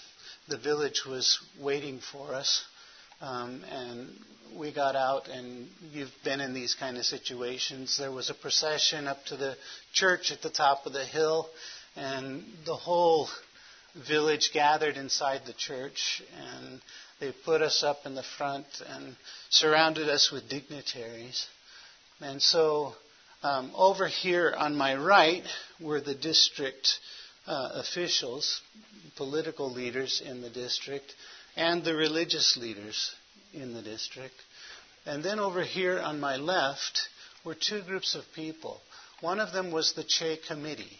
the 0.49 0.57
village 0.57 1.03
was 1.07 1.39
waiting 1.57 1.99
for 2.11 2.33
us. 2.33 2.65
Um, 3.21 3.63
and 3.71 4.09
we 4.57 4.73
got 4.73 4.97
out, 4.97 5.29
and 5.29 5.69
you've 5.93 6.11
been 6.25 6.41
in 6.41 6.53
these 6.53 6.75
kind 6.75 6.97
of 6.97 7.05
situations. 7.05 7.97
There 7.97 8.11
was 8.11 8.29
a 8.29 8.33
procession 8.33 9.07
up 9.07 9.23
to 9.27 9.37
the 9.37 9.55
church 9.93 10.31
at 10.31 10.41
the 10.41 10.49
top 10.49 10.85
of 10.85 10.91
the 10.91 11.05
hill, 11.05 11.47
and 11.95 12.43
the 12.65 12.75
whole 12.75 13.29
village 14.07 14.51
gathered 14.53 14.97
inside 14.97 15.41
the 15.45 15.53
church, 15.53 16.21
and 16.37 16.81
they 17.21 17.31
put 17.45 17.61
us 17.61 17.83
up 17.83 17.99
in 18.05 18.15
the 18.15 18.23
front 18.37 18.65
and 18.85 19.15
surrounded 19.49 20.09
us 20.09 20.29
with 20.29 20.49
dignitaries. 20.49 21.47
And 22.19 22.41
so 22.41 22.95
um, 23.43 23.71
over 23.75 24.07
here 24.07 24.53
on 24.57 24.75
my 24.75 24.95
right 24.95 25.43
were 25.79 26.01
the 26.01 26.15
district 26.15 26.99
uh, 27.45 27.69
officials, 27.73 28.61
political 29.15 29.71
leaders 29.71 30.21
in 30.25 30.41
the 30.41 30.49
district, 30.49 31.13
and 31.55 31.83
the 31.83 31.93
religious 31.95 32.57
leaders 32.57 33.13
in 33.53 33.73
the 33.73 33.81
district. 33.81 34.35
And 35.05 35.23
then 35.23 35.39
over 35.39 35.61
here 35.63 35.99
on 35.99 36.19
my 36.19 36.37
left 36.37 37.09
were 37.45 37.55
two 37.55 37.81
groups 37.81 38.15
of 38.15 38.23
people. 38.33 38.79
One 39.19 39.39
of 39.39 39.51
them 39.51 39.71
was 39.71 39.93
the 39.93 40.03
CHE 40.03 40.37
committee. 40.47 40.97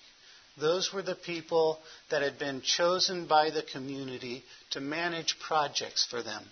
Those 0.60 0.94
were 0.94 1.02
the 1.02 1.16
people 1.16 1.80
that 2.12 2.22
had 2.22 2.38
been 2.38 2.62
chosen 2.62 3.26
by 3.26 3.50
the 3.50 3.64
community 3.64 4.44
to 4.72 4.82
manage 4.82 5.40
projects 5.40 6.06
for 6.06 6.22
them. 6.22 6.44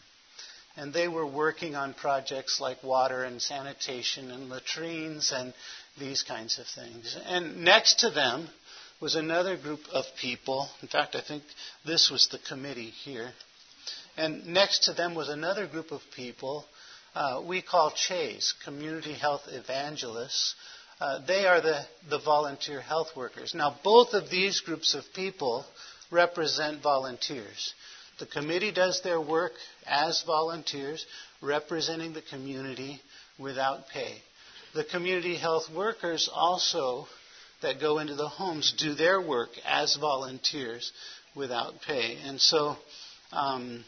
And 0.78 0.94
they 0.94 1.08
were 1.08 1.26
working 1.26 1.76
on 1.76 1.94
projects 1.94 2.62
like 2.62 2.84
water 2.84 3.24
and 3.24 3.42
sanitation 3.42 4.32
and 4.32 4.50
latrines 4.50 5.32
and 5.36 5.54
these 6.00 6.24
kinds 6.24 6.60
of 6.60 6.66
things. 6.68 7.18
And 7.26 7.64
next 7.64 8.00
to 8.00 8.10
them 8.10 8.48
was 9.02 9.16
another 9.16 9.58
group 9.58 9.82
of 9.92 10.06
people. 10.20 10.70
In 10.82 10.88
fact, 10.88 11.16
I 11.16 11.22
think 11.22 11.44
this 11.86 12.10
was 12.10 12.30
the 12.32 12.40
committee 12.40 12.92
here. 13.04 13.32
And 14.18 14.48
next 14.48 14.86
to 14.86 14.94
them 14.94 15.16
was 15.16 15.30
another 15.30 15.68
group 15.68 15.92
of 15.92 16.02
people 16.16 16.66
uh, 17.14 17.42
we 17.46 17.62
call 17.62 17.92
CHEs, 17.92 18.54
Community 18.64 19.14
Health 19.14 19.42
Evangelists. 19.50 20.56
Uh, 21.00 21.20
they 21.26 21.46
are 21.46 21.60
the, 21.60 21.86
the 22.10 22.20
volunteer 22.20 22.80
health 22.80 23.10
workers. 23.18 23.54
Now, 23.54 23.76
both 23.84 24.14
of 24.14 24.30
these 24.30 24.62
groups 24.62 24.94
of 24.94 25.04
people 25.14 25.66
represent 26.10 26.82
volunteers. 26.82 27.74
The 28.22 28.28
committee 28.28 28.72
does 28.72 29.02
their 29.02 29.20
work 29.20 29.54
as 29.88 30.22
volunteers, 30.28 31.04
representing 31.42 32.14
the 32.14 32.22
community 32.22 33.02
without 33.40 33.88
pay. 33.90 34.22
The 34.76 34.84
community 34.84 35.36
health 35.36 35.72
workers 35.76 36.30
also 36.32 37.08
that 37.64 37.80
go 37.80 37.98
into 37.98 38.14
the 38.14 38.28
homes 38.28 38.76
do 38.78 38.94
their 38.94 39.20
work 39.20 39.50
as 39.66 39.96
volunteers 39.96 40.92
without 41.36 41.82
pay. 41.82 42.20
And 42.24 42.40
so 42.40 42.76
um, 43.32 43.84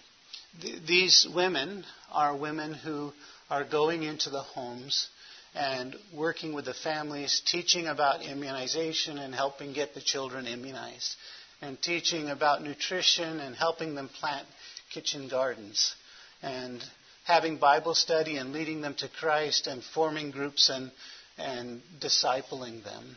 th- 0.61 0.81
these 0.87 1.27
women 1.31 1.85
are 2.11 2.35
women 2.35 2.73
who 2.73 3.13
are 3.51 3.63
going 3.63 4.01
into 4.01 4.31
the 4.31 4.41
homes 4.41 5.09
and 5.53 5.95
working 6.11 6.53
with 6.53 6.65
the 6.65 6.73
families, 6.73 7.43
teaching 7.45 7.85
about 7.85 8.23
immunization 8.23 9.19
and 9.19 9.35
helping 9.35 9.73
get 9.73 9.93
the 9.93 10.01
children 10.01 10.47
immunized, 10.47 11.15
and 11.63 11.81
teaching 11.81 12.29
about 12.29 12.61
nutrition 12.61 13.39
and 13.39 13.55
helping 13.55 13.95
them 13.95 14.09
plant 14.19 14.45
kitchen 14.93 15.27
gardens, 15.29 15.95
and 16.41 16.83
having 17.23 17.57
Bible 17.57 17.95
study 17.95 18.37
and 18.37 18.51
leading 18.51 18.81
them 18.81 18.93
to 18.95 19.07
Christ 19.07 19.67
and 19.67 19.81
forming 19.83 20.31
groups 20.31 20.69
and, 20.69 20.91
and 21.37 21.81
discipling 21.99 22.83
them. 22.83 23.15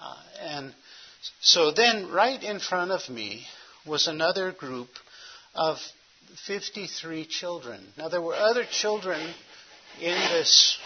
Uh, 0.00 0.16
and 0.40 0.74
so 1.40 1.70
then, 1.70 2.10
right 2.10 2.42
in 2.42 2.58
front 2.58 2.90
of 2.90 3.08
me 3.08 3.46
was 3.86 4.08
another 4.08 4.52
group 4.52 4.88
of 5.54 5.78
53 6.46 7.24
children. 7.26 7.80
Now, 7.96 8.08
there 8.08 8.20
were 8.20 8.34
other 8.34 8.64
children 8.64 9.20
in 10.00 10.18
this. 10.32 10.76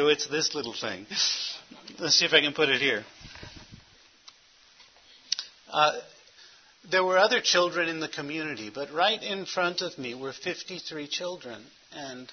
So 0.00 0.08
it's 0.08 0.26
this 0.28 0.54
little 0.54 0.72
thing. 0.72 1.04
Let's 1.98 2.14
see 2.14 2.24
if 2.24 2.32
I 2.32 2.40
can 2.40 2.54
put 2.54 2.70
it 2.70 2.80
here. 2.80 3.04
Uh, 5.70 5.92
there 6.90 7.04
were 7.04 7.18
other 7.18 7.42
children 7.42 7.86
in 7.86 8.00
the 8.00 8.08
community, 8.08 8.70
but 8.74 8.90
right 8.94 9.22
in 9.22 9.44
front 9.44 9.82
of 9.82 9.98
me 9.98 10.14
were 10.14 10.32
53 10.32 11.06
children. 11.06 11.62
And 11.92 12.32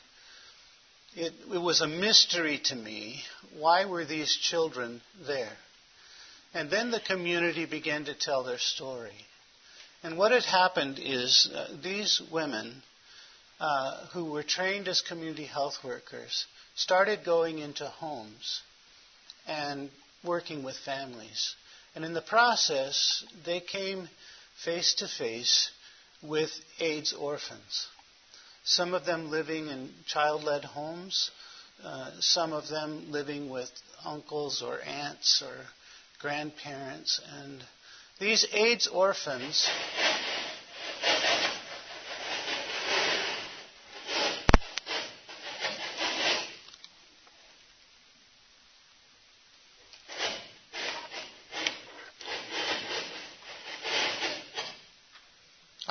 it, 1.14 1.34
it, 1.52 1.58
was 1.58 1.82
a 1.82 1.88
mystery 1.88 2.62
to 2.68 2.76
me 2.78 3.22
why 3.58 3.84
were 3.84 4.06
these 4.06 4.34
children 4.34 5.02
there? 5.28 5.58
And 6.54 6.70
then 6.70 6.90
the 6.90 7.02
community 7.02 7.66
began 7.66 8.06
to 8.06 8.14
tell 8.18 8.46
their 8.46 8.60
story. 8.60 9.26
And 10.04 10.18
what 10.18 10.32
had 10.32 10.46
happened 10.46 11.00
is 11.04 11.50
uh, 11.54 11.68
these 11.84 12.22
women 12.32 12.82
uh, 13.60 14.06
who 14.14 14.32
were 14.32 14.44
trained 14.44 14.88
as 14.88 15.02
community 15.02 15.48
health 15.48 15.80
workers 15.84 16.46
started 16.78 17.26
going 17.26 17.58
into 17.58 17.86
homes 17.86 18.62
and 19.48 19.90
working 20.24 20.64
with 20.64 20.78
families. 20.78 21.56
And 21.96 22.06
in 22.06 22.14
the 22.14 22.22
process, 22.22 23.26
they 23.46 23.60
came 23.60 24.08
face 24.64 24.94
to 25.00 25.08
face 25.08 25.72
with 26.22 26.52
AIDS 26.80 27.14
orphans. 27.14 27.88
Some 28.64 28.94
of 28.94 29.06
them 29.06 29.32
living 29.32 29.68
in 29.68 29.90
child 30.06 30.44
led 30.44 30.66
homes, 30.66 31.32
uh, 31.84 32.12
some 32.20 32.54
of 32.54 32.68
them 32.68 33.12
living 33.12 33.50
with 33.50 33.72
uncles 34.06 34.62
or 34.62 34.80
aunts 34.82 35.42
or 35.42 35.56
grandparents. 36.20 37.20
And 37.40 37.64
these 38.20 38.46
AIDS 38.54 38.88
orphans 38.88 39.68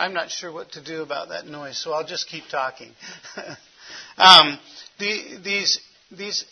I'm 0.06 0.14
not 0.14 0.30
sure 0.30 0.52
what 0.52 0.70
to 0.72 0.80
do 0.84 1.02
about 1.02 1.30
that 1.30 1.48
noise, 1.48 1.76
so 1.76 1.92
I'll 1.92 2.06
just 2.06 2.28
keep 2.28 2.44
talking. 2.48 2.92
um, 4.16 4.56
the, 5.00 5.38
these 5.42 5.80
these 6.12 6.44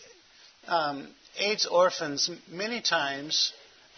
um, 0.67 1.07
AIDS 1.39 1.65
orphans, 1.65 2.29
many 2.51 2.81
times, 2.81 3.53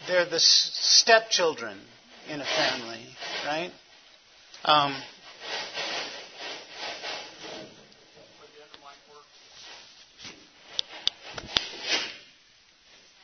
they're 0.06 0.26
the 0.26 0.38
stepchildren 0.38 1.76
in 2.30 2.40
a 2.40 2.44
family, 2.44 3.04
right? 3.44 3.72
Um, 4.64 4.94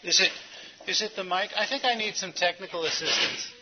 is 0.02 0.18
it 0.18 0.32
is 0.88 1.00
it 1.00 1.12
the 1.14 1.22
mic? 1.22 1.50
I 1.56 1.64
think 1.68 1.84
I 1.84 1.94
need 1.94 2.16
some 2.16 2.32
technical 2.32 2.86
assistance. 2.86 3.53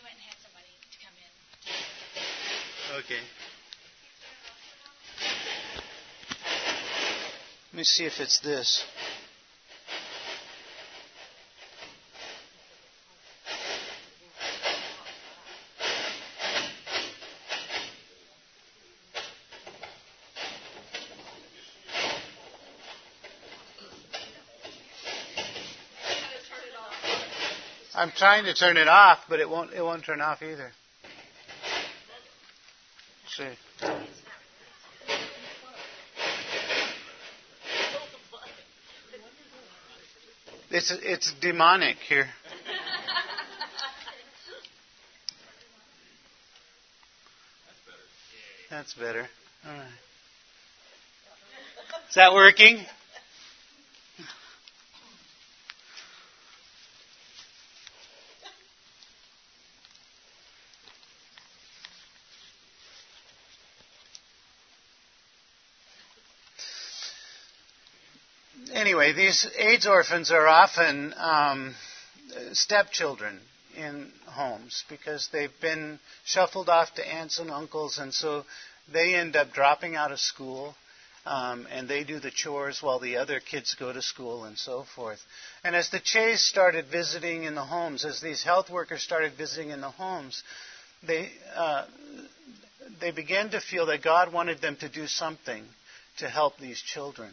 Okay. 2.93 3.15
Let 7.71 7.77
me 7.77 7.83
see 7.83 8.05
if 8.05 8.19
it's 8.19 8.39
this. 8.41 8.85
I'm 27.95 28.11
trying 28.11 28.45
to 28.45 28.53
turn 28.53 28.77
it 28.77 28.87
off, 28.87 29.25
but 29.27 29.39
it 29.39 29.49
won't 29.49 29.73
it 29.73 29.81
won't 29.81 30.05
turn 30.05 30.21
off 30.21 30.43
either 30.43 30.73
It's 40.69 40.91
it's 41.01 41.33
demonic 41.41 41.97
here. 42.07 42.27
That's 48.69 48.93
better. 48.93 49.27
All 49.65 49.71
right. 49.71 49.87
Is 52.09 52.15
that 52.15 52.33
working? 52.33 52.85
These 69.15 69.47
AIDS 69.57 69.85
orphans 69.85 70.31
are 70.31 70.47
often 70.47 71.13
um, 71.17 71.75
stepchildren 72.53 73.39
in 73.75 74.11
homes 74.25 74.83
because 74.89 75.29
they've 75.31 75.59
been 75.61 75.99
shuffled 76.25 76.69
off 76.69 76.93
to 76.95 77.07
aunts 77.07 77.39
and 77.39 77.51
uncles, 77.51 77.97
and 77.97 78.13
so 78.13 78.45
they 78.91 79.15
end 79.15 79.35
up 79.35 79.53
dropping 79.53 79.95
out 79.95 80.11
of 80.11 80.19
school. 80.19 80.75
Um, 81.25 81.67
and 81.71 81.87
they 81.87 82.03
do 82.03 82.19
the 82.19 82.31
chores 82.31 82.83
while 82.83 82.99
the 82.99 83.15
other 83.15 83.39
kids 83.39 83.77
go 83.79 83.93
to 83.93 84.01
school 84.01 84.43
and 84.43 84.57
so 84.57 84.83
forth. 84.93 85.21
And 85.63 85.73
as 85.73 85.89
the 85.89 86.01
CHEs 86.01 86.41
started 86.41 86.87
visiting 86.91 87.45
in 87.45 87.55
the 87.55 87.63
homes, 87.63 88.03
as 88.03 88.19
these 88.19 88.43
health 88.43 88.69
workers 88.69 89.03
started 89.03 89.31
visiting 89.37 89.69
in 89.69 89.79
the 89.79 89.89
homes, 89.89 90.43
they 91.01 91.31
uh, 91.55 91.85
they 92.99 93.11
began 93.11 93.51
to 93.51 93.61
feel 93.61 93.85
that 93.85 94.03
God 94.03 94.33
wanted 94.33 94.59
them 94.59 94.75
to 94.81 94.89
do 94.89 95.07
something 95.07 95.63
to 96.17 96.27
help 96.27 96.57
these 96.57 96.81
children. 96.81 97.31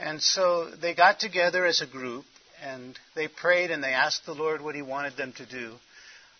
And 0.00 0.22
so 0.22 0.70
they 0.70 0.94
got 0.94 1.20
together 1.20 1.66
as 1.66 1.82
a 1.82 1.86
group 1.86 2.24
and 2.62 2.98
they 3.14 3.28
prayed 3.28 3.70
and 3.70 3.84
they 3.84 3.92
asked 3.92 4.24
the 4.24 4.34
Lord 4.34 4.62
what 4.62 4.74
He 4.74 4.82
wanted 4.82 5.16
them 5.16 5.32
to 5.34 5.46
do. 5.46 5.74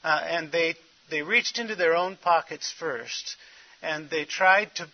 Uh, 0.03 0.21
and 0.25 0.51
they, 0.51 0.75
they 1.11 1.21
reached 1.21 1.59
into 1.59 1.77
their 1.77 1.95
own 1.95 2.17
pockets 2.17 2.73
first 2.79 3.37
and 3.83 4.09
they 4.09 4.25
tried 4.25 4.75
to 4.77 4.89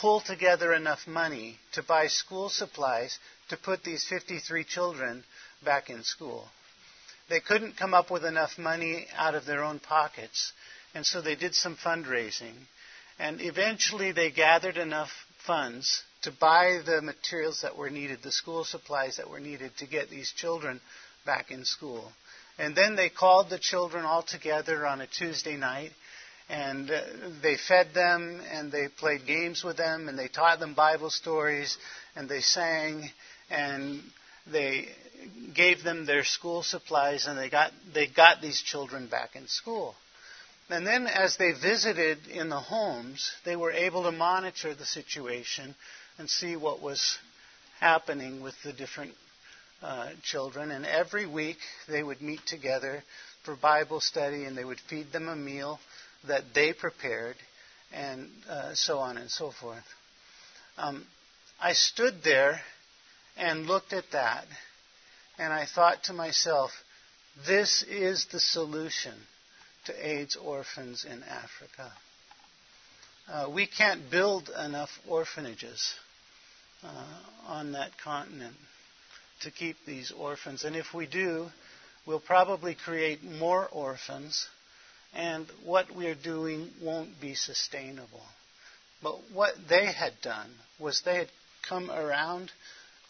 pull 0.00 0.20
together 0.20 0.72
enough 0.72 1.06
money 1.06 1.58
to 1.74 1.82
buy 1.82 2.08
school 2.08 2.48
supplies 2.48 3.18
to 3.50 3.56
put 3.56 3.84
these 3.84 4.04
53 4.08 4.64
children 4.64 5.22
back 5.64 5.88
in 5.88 6.02
school. 6.02 6.48
they 7.28 7.38
couldn't 7.40 7.76
come 7.76 7.94
up 7.94 8.10
with 8.10 8.24
enough 8.24 8.58
money 8.58 9.06
out 9.14 9.36
of 9.36 9.46
their 9.46 9.62
own 9.62 9.78
pockets. 9.78 10.52
And 10.94 11.06
so 11.06 11.22
they 11.22 11.36
did 11.36 11.54
some 11.54 11.76
fundraising. 11.76 12.54
And 13.18 13.40
eventually 13.40 14.10
they 14.10 14.30
gathered 14.30 14.76
enough 14.76 15.10
funds 15.46 16.02
to 16.22 16.32
buy 16.32 16.78
the 16.84 17.02
materials 17.02 17.60
that 17.62 17.76
were 17.76 17.90
needed, 17.90 18.18
the 18.22 18.32
school 18.32 18.64
supplies 18.64 19.16
that 19.16 19.28
were 19.28 19.40
needed 19.40 19.72
to 19.78 19.86
get 19.86 20.08
these 20.08 20.32
children 20.32 20.80
back 21.26 21.50
in 21.50 21.64
school. 21.64 22.10
And 22.58 22.76
then 22.76 22.96
they 22.96 23.08
called 23.08 23.50
the 23.50 23.58
children 23.58 24.04
all 24.04 24.22
together 24.22 24.86
on 24.86 25.00
a 25.00 25.06
Tuesday 25.06 25.56
night 25.56 25.90
and 26.48 26.90
uh, 26.90 27.00
they 27.42 27.56
fed 27.56 27.88
them 27.94 28.40
and 28.52 28.70
they 28.70 28.88
played 28.88 29.26
games 29.26 29.64
with 29.64 29.76
them 29.76 30.08
and 30.08 30.18
they 30.18 30.28
taught 30.28 30.60
them 30.60 30.74
Bible 30.74 31.10
stories 31.10 31.76
and 32.14 32.28
they 32.28 32.40
sang 32.40 33.08
and 33.50 34.02
they 34.50 34.88
gave 35.54 35.82
them 35.82 36.04
their 36.04 36.24
school 36.24 36.62
supplies 36.62 37.26
and 37.26 37.38
they 37.38 37.48
got 37.48 37.72
they 37.94 38.06
got 38.06 38.42
these 38.42 38.60
children 38.60 39.06
back 39.06 39.34
in 39.34 39.46
school. 39.46 39.94
And 40.68 40.86
then 40.86 41.06
as 41.06 41.36
they 41.36 41.52
visited 41.52 42.26
in 42.28 42.48
the 42.48 42.60
homes, 42.60 43.30
they 43.44 43.56
were 43.56 43.72
able 43.72 44.04
to 44.04 44.12
monitor 44.12 44.74
the 44.74 44.86
situation 44.86 45.74
and 46.18 46.28
see 46.28 46.56
what 46.56 46.82
was 46.82 47.18
happening 47.80 48.42
with 48.42 48.54
the 48.64 48.72
different 48.72 49.12
uh, 49.82 50.10
children. 50.22 50.70
And 50.70 50.86
every 50.86 51.26
week 51.26 51.58
they 51.88 52.02
would 52.02 52.22
meet 52.22 52.40
together 52.46 53.02
for 53.44 53.56
Bible 53.56 54.00
study 54.00 54.44
and 54.44 54.56
they 54.56 54.64
would 54.64 54.80
feed 54.88 55.12
them 55.12 55.28
a 55.28 55.36
meal 55.36 55.80
that 56.28 56.54
they 56.54 56.72
prepared 56.72 57.36
and 57.92 58.28
uh, 58.48 58.74
so 58.74 58.98
on 58.98 59.16
and 59.16 59.30
so 59.30 59.50
forth. 59.50 59.84
Um, 60.78 61.04
I 61.60 61.72
stood 61.72 62.22
there 62.24 62.60
and 63.36 63.66
looked 63.66 63.92
at 63.92 64.04
that 64.12 64.44
and 65.38 65.52
I 65.52 65.66
thought 65.66 66.04
to 66.04 66.12
myself, 66.12 66.70
this 67.46 67.82
is 67.88 68.26
the 68.30 68.40
solution 68.40 69.14
to 69.86 70.08
AIDS 70.08 70.36
orphans 70.36 71.04
in 71.04 71.22
Africa. 71.24 71.92
Uh, 73.30 73.48
we 73.54 73.66
can't 73.66 74.10
build 74.10 74.50
enough 74.50 74.90
orphanages 75.08 75.94
uh, 76.82 77.04
on 77.46 77.72
that 77.72 77.90
continent 78.02 78.56
to 79.42 79.50
keep 79.50 79.76
these 79.86 80.12
orphans. 80.12 80.64
And 80.64 80.74
if 80.74 80.92
we 80.94 81.06
do, 81.06 81.46
we'll 82.06 82.20
probably 82.20 82.74
create 82.74 83.22
more 83.22 83.68
orphans, 83.68 84.48
and 85.14 85.46
what 85.64 85.94
we're 85.94 86.16
doing 86.16 86.70
won't 86.82 87.20
be 87.20 87.34
sustainable. 87.34 88.24
But 89.02 89.18
what 89.32 89.54
they 89.68 89.86
had 89.86 90.14
done 90.22 90.50
was 90.78 91.00
they 91.00 91.16
had 91.16 91.30
come 91.68 91.90
around 91.90 92.50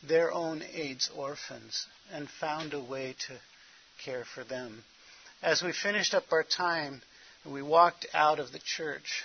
their 0.06 0.32
own 0.32 0.62
AIDS 0.74 1.10
orphans 1.16 1.86
and 2.12 2.28
found 2.40 2.74
a 2.74 2.80
way 2.80 3.14
to 3.28 3.38
care 4.04 4.24
for 4.34 4.44
them. 4.44 4.84
As 5.42 5.62
we 5.62 5.72
finished 5.72 6.14
up 6.14 6.24
our 6.32 6.44
time 6.44 7.02
we 7.44 7.62
walked 7.62 8.06
out 8.14 8.38
of 8.38 8.52
the 8.52 8.60
church, 8.64 9.24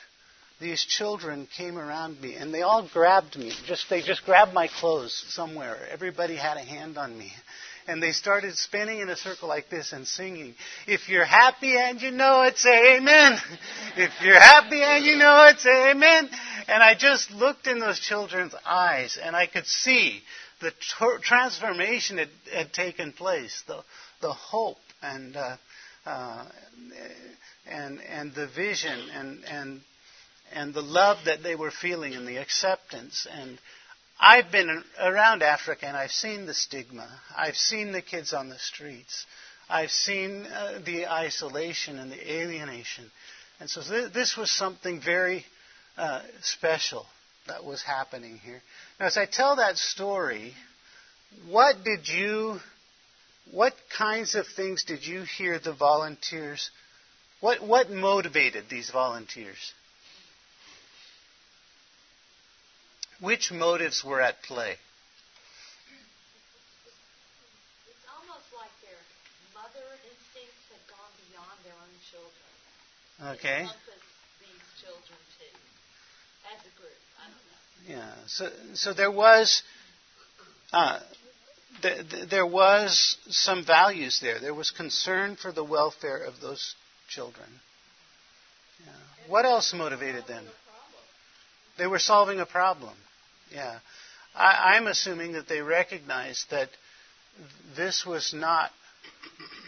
these 0.59 0.83
children 0.83 1.47
came 1.55 1.77
around 1.77 2.19
me 2.19 2.35
and 2.35 2.53
they 2.53 2.63
all 2.63 2.87
grabbed 2.91 3.37
me. 3.37 3.51
Just 3.65 3.89
they 3.89 4.01
just 4.01 4.25
grabbed 4.25 4.53
my 4.53 4.67
clothes 4.67 5.25
somewhere. 5.29 5.77
Everybody 5.91 6.35
had 6.35 6.57
a 6.57 6.61
hand 6.61 6.97
on 6.97 7.17
me. 7.17 7.31
And 7.89 8.03
they 8.03 8.11
started 8.11 8.57
spinning 8.57 8.99
in 8.99 9.07
a 9.07 9.15
circle 9.15 9.47
like 9.47 9.69
this 9.69 9.93
and 9.93 10.05
singing. 10.05 10.55
If 10.87 11.07
you're 11.07 11.25
happy 11.25 11.77
and 11.77 12.01
you 12.01 12.11
know 12.11 12.41
it, 12.43 12.57
say 12.57 12.97
amen. 12.97 13.37
If 13.97 14.11
you're 14.21 14.39
happy 14.39 14.81
and 14.83 15.05
you 15.05 15.17
know 15.17 15.45
it, 15.45 15.59
say 15.59 15.91
amen. 15.91 16.29
And 16.67 16.83
I 16.83 16.95
just 16.95 17.31
looked 17.31 17.67
in 17.67 17.79
those 17.79 17.99
children's 17.99 18.53
eyes 18.65 19.17
and 19.21 19.35
I 19.35 19.47
could 19.47 19.65
see 19.65 20.21
the 20.59 20.71
transformation 21.21 22.17
had, 22.17 22.29
had 22.53 22.73
taken 22.73 23.13
place, 23.13 23.63
the, 23.67 23.83
the 24.21 24.33
hope 24.33 24.77
and, 25.01 25.35
uh, 25.35 25.55
uh, 26.05 26.45
and, 27.67 28.01
and 28.01 28.33
the 28.33 28.47
vision 28.47 28.99
and, 29.13 29.45
and, 29.45 29.81
and 30.53 30.73
the 30.73 30.81
love 30.81 31.17
that 31.25 31.43
they 31.43 31.55
were 31.55 31.71
feeling 31.71 32.15
and 32.15 32.27
the 32.27 32.37
acceptance. 32.37 33.27
And 33.31 33.59
I've 34.19 34.51
been 34.51 34.83
around 34.99 35.43
Africa 35.43 35.85
and 35.85 35.95
I've 35.95 36.11
seen 36.11 36.45
the 36.45 36.53
stigma. 36.53 37.07
I've 37.35 37.57
seen 37.57 37.91
the 37.91 38.01
kids 38.01 38.33
on 38.33 38.49
the 38.49 38.59
streets. 38.59 39.25
I've 39.69 39.91
seen 39.91 40.45
uh, 40.45 40.79
the 40.85 41.07
isolation 41.07 41.99
and 41.99 42.11
the 42.11 42.33
alienation. 42.33 43.11
And 43.59 43.69
so 43.69 43.81
th- 43.81 44.13
this 44.13 44.37
was 44.37 44.49
something 44.49 45.01
very 45.03 45.45
uh, 45.97 46.21
special 46.41 47.05
that 47.47 47.63
was 47.63 47.81
happening 47.83 48.37
here. 48.37 48.61
Now, 48.99 49.07
as 49.07 49.17
I 49.17 49.25
tell 49.25 49.57
that 49.57 49.77
story, 49.77 50.53
what 51.49 51.83
did 51.83 52.07
you, 52.07 52.59
what 53.51 53.73
kinds 53.97 54.35
of 54.35 54.45
things 54.55 54.83
did 54.83 55.05
you 55.05 55.23
hear 55.37 55.59
the 55.59 55.73
volunteers, 55.73 56.69
what, 57.41 57.61
what 57.61 57.89
motivated 57.89 58.65
these 58.69 58.89
volunteers? 58.89 59.73
Which 63.19 63.51
motives 63.51 64.03
were 64.03 64.21
at 64.21 64.43
play? 64.43 64.77
It's 67.87 68.05
almost 68.13 68.45
like 68.53 68.69
their 68.85 69.01
mother 69.53 69.85
instincts 70.05 70.65
had 70.69 70.83
gone 70.85 71.13
beyond 71.25 71.57
their 71.65 71.73
own 71.73 71.93
children. 72.11 72.47
Okay. 73.37 73.65
these 74.39 74.67
children 74.81 75.17
too, 75.39 75.49
as 76.53 76.61
a 76.61 76.73
group. 76.79 76.93
Yeah. 77.87 78.13
So, 78.27 78.49
so 78.73 78.93
there 78.93 79.09
was, 79.09 79.63
uh, 80.73 80.99
th- 81.81 82.09
th- 82.09 82.29
there 82.29 82.45
was 82.45 83.17
some 83.29 83.65
values 83.65 84.19
there. 84.21 84.39
There 84.39 84.53
was 84.53 84.71
concern 84.71 85.37
for 85.37 85.51
the 85.51 85.63
welfare 85.63 86.17
of 86.17 86.41
those 86.41 86.75
children. 87.07 87.47
Yeah. 88.85 88.91
What 89.27 89.45
else 89.45 89.73
motivated 89.73 90.27
them? 90.27 90.45
They 91.77 91.87
were 91.87 91.99
solving 91.99 92.39
a 92.39 92.45
problem. 92.45 92.93
Yeah. 93.51 93.79
I, 94.35 94.75
I'm 94.75 94.87
assuming 94.87 95.33
that 95.33 95.47
they 95.47 95.61
recognized 95.61 96.49
that 96.51 96.69
this 97.75 98.05
was 98.05 98.33
not 98.33 98.71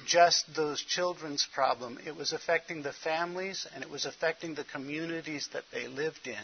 just 0.07 0.53
those 0.55 0.81
children's 0.81 1.47
problem. 1.53 1.99
It 2.05 2.15
was 2.15 2.33
affecting 2.33 2.81
the 2.81 2.93
families 2.93 3.67
and 3.73 3.83
it 3.83 3.89
was 3.89 4.05
affecting 4.05 4.55
the 4.55 4.63
communities 4.63 5.49
that 5.53 5.63
they 5.71 5.87
lived 5.87 6.25
in 6.27 6.43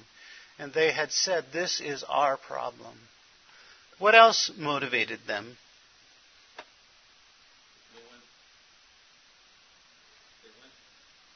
and 0.60 0.72
they 0.74 0.92
had 0.92 1.12
said, 1.12 1.46
This 1.52 1.82
is 1.82 2.04
our 2.08 2.38
problem. 2.38 2.96
What 4.00 4.16
else 4.16 4.52
motivated 4.58 5.20
them? 5.28 5.58
They 7.96 8.04
went, 8.12 8.24
they 10.44 10.52
went 10.60 10.76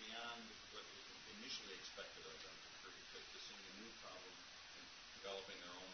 beyond 0.03 0.43
what 0.75 0.83
was 0.83 1.03
initially 1.39 1.75
expected 1.79 2.23
of 2.27 2.35
them 2.43 2.55
to, 2.83 3.19
to 3.19 3.38
seeing 3.47 3.63
a 3.63 3.73
new 3.79 3.91
problem 4.03 4.27
and 4.27 4.85
developing 5.23 5.55
their 5.59 5.71
own 5.71 5.91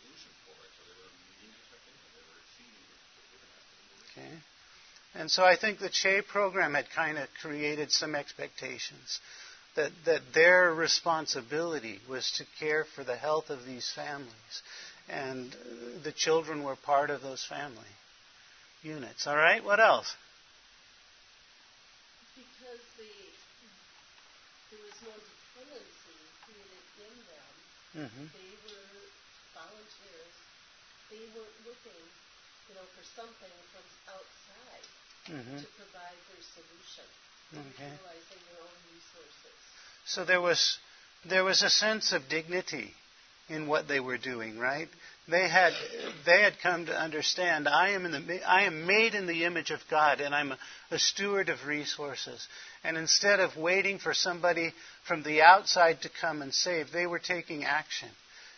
solution 0.00 0.32
for 0.48 0.56
it. 0.56 0.72
So 0.72 0.80
they 0.88 0.96
were 1.00 1.12
meeting 1.36 1.52
expectations. 1.52 2.10
They 2.16 2.24
were 2.28 2.40
exceeding 2.44 2.84
what 2.88 2.96
they 2.96 3.24
were 3.28 3.40
going 3.40 3.44
to 3.44 3.56
have 3.56 3.68
to 3.68 3.76
do. 3.76 3.96
Okay. 4.20 4.34
And 5.24 5.30
so 5.30 5.42
I 5.42 5.56
think 5.56 5.78
the 5.78 5.88
CHE 5.88 6.20
program 6.28 6.74
had 6.74 6.84
kind 6.94 7.16
of 7.16 7.26
created 7.40 7.90
some 7.90 8.14
expectations 8.14 9.20
that, 9.74 9.90
that 10.04 10.20
their 10.34 10.74
responsibility 10.74 11.98
was 12.06 12.30
to 12.32 12.44
care 12.60 12.84
for 12.84 13.04
the 13.04 13.16
health 13.16 13.48
of 13.48 13.64
these 13.64 13.90
families. 13.96 14.54
And 15.08 15.56
the 16.02 16.12
children 16.12 16.62
were 16.62 16.76
part 16.76 17.08
of 17.08 17.22
those 17.22 17.42
family 17.42 17.88
units. 18.82 19.26
All 19.26 19.34
right, 19.34 19.64
what 19.64 19.80
else? 19.80 20.12
Because 22.36 22.84
the, 23.00 23.08
there 24.76 24.84
was 24.84 24.98
no 25.08 25.14
dependency 25.24 26.20
created 26.44 26.84
in 27.00 27.14
them, 27.32 28.12
Mm-hmm. 28.12 28.26
they 28.28 28.52
were 28.68 28.92
volunteers. 29.56 30.36
They 31.08 31.24
weren't 31.32 31.58
looking, 31.64 32.04
you 32.68 32.76
know, 32.76 32.84
for 32.92 33.04
something 33.16 33.56
from 33.72 33.88
outside 34.12 34.84
Mm-hmm. 35.30 35.56
to 35.56 35.66
provide 35.80 36.18
their 36.28 36.44
solution, 36.52 37.04
Okay. 37.54 37.90
utilizing 37.92 38.40
their 38.52 38.60
own 38.60 38.78
resources. 38.92 39.56
So 40.04 40.24
there 40.24 40.40
was 40.40 40.78
there 41.24 41.44
was 41.44 41.62
a 41.62 41.70
sense 41.70 42.12
of 42.12 42.28
dignity 42.28 42.92
in 43.48 43.66
what 43.66 43.88
they 43.88 44.00
were 44.00 44.18
doing, 44.18 44.58
right? 44.58 44.88
They 45.28 45.48
had 45.48 45.72
they 46.26 46.42
had 46.42 46.60
come 46.62 46.84
to 46.86 46.94
understand 46.98 47.66
I 47.68 47.90
am 47.90 48.04
in 48.04 48.12
the 48.12 48.42
I 48.46 48.64
am 48.64 48.86
made 48.86 49.14
in 49.14 49.26
the 49.26 49.44
image 49.44 49.70
of 49.70 49.80
God 49.90 50.20
and 50.20 50.34
I'm 50.34 50.52
a, 50.52 50.58
a 50.90 50.98
steward 50.98 51.48
of 51.48 51.66
resources. 51.66 52.46
And 52.82 52.98
instead 52.98 53.40
of 53.40 53.56
waiting 53.56 53.98
for 53.98 54.12
somebody 54.12 54.74
from 55.08 55.22
the 55.22 55.40
outside 55.40 56.02
to 56.02 56.10
come 56.20 56.42
and 56.42 56.52
save, 56.52 56.92
they 56.92 57.06
were 57.06 57.18
taking 57.18 57.64
action. 57.64 58.10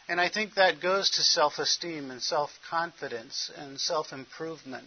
And 0.08 0.20
I 0.20 0.28
think 0.28 0.54
that 0.54 0.80
goes 0.80 1.10
to 1.10 1.22
self-esteem 1.22 2.10
and 2.10 2.20
self-confidence 2.20 3.52
and 3.56 3.78
self-improvement 3.80 4.86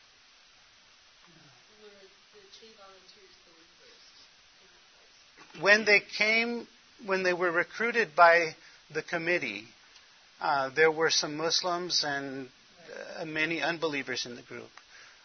When 5.59 5.85
they 5.85 6.01
came, 6.17 6.67
when 7.05 7.23
they 7.23 7.33
were 7.33 7.51
recruited 7.51 8.15
by 8.15 8.55
the 8.93 9.03
committee, 9.03 9.65
uh, 10.39 10.69
there 10.69 10.91
were 10.91 11.09
some 11.09 11.37
Muslims 11.37 12.03
and 12.05 12.47
uh, 13.19 13.25
many 13.25 13.61
unbelievers 13.61 14.25
in 14.25 14.35
the 14.35 14.41
group. 14.41 14.69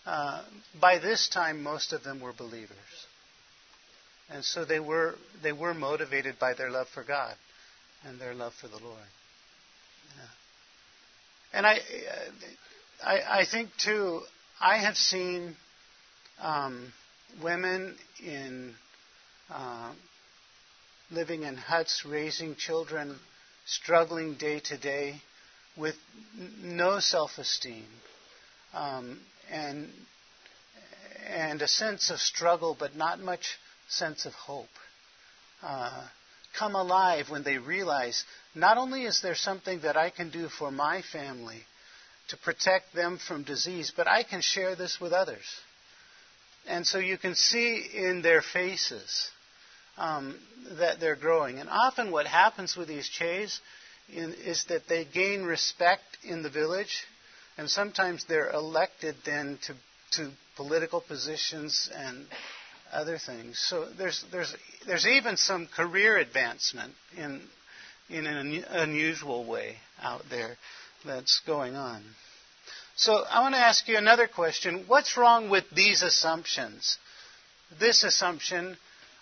Uh, 0.04 0.42
by 0.80 0.98
this 0.98 1.28
time, 1.28 1.62
most 1.62 1.92
of 1.92 2.04
them 2.04 2.20
were 2.20 2.32
believers, 2.32 3.06
and 4.30 4.44
so 4.44 4.64
they 4.64 4.78
were 4.78 5.16
they 5.42 5.52
were 5.52 5.74
motivated 5.74 6.38
by 6.38 6.54
their 6.54 6.70
love 6.70 6.86
for 6.88 7.02
God 7.02 7.34
and 8.04 8.20
their 8.20 8.34
love 8.34 8.54
for 8.54 8.68
the 8.68 8.78
Lord. 8.78 9.08
Yeah. 10.16 11.58
And 11.58 11.66
I, 11.66 11.78
I, 13.04 13.40
I 13.40 13.44
think 13.50 13.70
too, 13.78 14.20
I 14.60 14.78
have 14.78 14.96
seen 14.96 15.56
um, 16.40 16.92
women 17.42 17.96
in 18.24 18.74
uh, 19.50 19.92
living 21.10 21.42
in 21.42 21.56
huts, 21.56 22.04
raising 22.06 22.54
children, 22.56 23.16
struggling 23.64 24.34
day 24.34 24.60
to 24.60 24.76
day 24.76 25.20
with 25.76 25.94
no 26.62 26.98
self-esteem, 27.00 27.84
um, 28.74 29.20
and 29.50 29.88
and 31.28 31.60
a 31.60 31.68
sense 31.68 32.10
of 32.10 32.20
struggle, 32.20 32.76
but 32.78 32.94
not 32.94 33.18
much 33.20 33.58
sense 33.88 34.26
of 34.26 34.32
hope. 34.32 34.68
Uh, 35.62 36.06
come 36.56 36.74
alive 36.74 37.28
when 37.28 37.42
they 37.42 37.58
realize 37.58 38.24
not 38.54 38.78
only 38.78 39.04
is 39.04 39.20
there 39.22 39.34
something 39.34 39.80
that 39.80 39.96
I 39.96 40.10
can 40.10 40.30
do 40.30 40.48
for 40.48 40.70
my 40.70 41.02
family 41.02 41.62
to 42.28 42.36
protect 42.38 42.94
them 42.94 43.18
from 43.18 43.42
disease, 43.42 43.92
but 43.94 44.08
I 44.08 44.22
can 44.22 44.40
share 44.40 44.74
this 44.74 45.00
with 45.00 45.12
others. 45.12 45.44
And 46.66 46.86
so 46.86 46.98
you 46.98 47.18
can 47.18 47.34
see 47.34 47.88
in 47.94 48.22
their 48.22 48.42
faces 48.42 49.30
um, 49.96 50.38
that 50.78 51.00
they're 51.00 51.16
growing. 51.16 51.58
And 51.58 51.68
often 51.68 52.10
what 52.10 52.26
happens 52.26 52.76
with 52.76 52.88
these 52.88 53.08
CHEs 53.08 53.60
in, 54.14 54.34
is 54.34 54.64
that 54.68 54.88
they 54.88 55.04
gain 55.04 55.42
respect 55.42 56.18
in 56.22 56.42
the 56.42 56.50
village, 56.50 57.04
and 57.58 57.70
sometimes 57.70 58.24
they're 58.24 58.50
elected 58.50 59.16
then 59.24 59.58
to, 59.66 59.74
to 60.12 60.30
political 60.56 61.00
positions 61.00 61.90
and 61.94 62.26
other 62.92 63.18
things. 63.18 63.58
So 63.58 63.86
there's, 63.98 64.24
there's, 64.30 64.54
there's 64.86 65.06
even 65.06 65.36
some 65.36 65.66
career 65.66 66.18
advancement 66.18 66.94
in, 67.16 67.42
in 68.08 68.26
an 68.26 68.64
unusual 68.70 69.44
way 69.44 69.76
out 70.00 70.22
there 70.30 70.56
that's 71.04 71.40
going 71.46 71.74
on. 71.74 72.02
So 72.96 73.24
I 73.30 73.40
want 73.40 73.54
to 73.54 73.60
ask 73.60 73.86
you 73.88 73.98
another 73.98 74.26
question. 74.26 74.84
What's 74.86 75.16
wrong 75.16 75.50
with 75.50 75.64
these 75.70 76.02
assumptions? 76.02 76.98
This 77.78 78.04
assumption, 78.04 78.76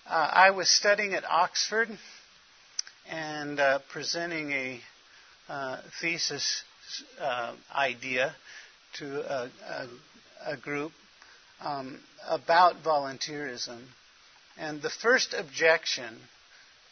uh, 0.07 0.31
I 0.33 0.51
was 0.51 0.69
studying 0.69 1.14
at 1.14 1.25
Oxford 1.25 1.88
and 3.11 3.59
uh, 3.59 3.79
presenting 3.90 4.53
a 4.53 4.81
uh, 5.49 5.79
thesis 6.01 6.62
uh, 7.21 7.55
idea 7.75 8.35
to 8.95 9.21
a, 9.21 9.51
a, 9.69 10.53
a 10.53 10.57
group 10.57 10.93
um, 11.61 12.01
about 12.29 12.83
volunteerism. 12.83 13.81
And 14.59 14.83
the 14.83 14.90
first 14.90 15.35
objection 15.35 16.21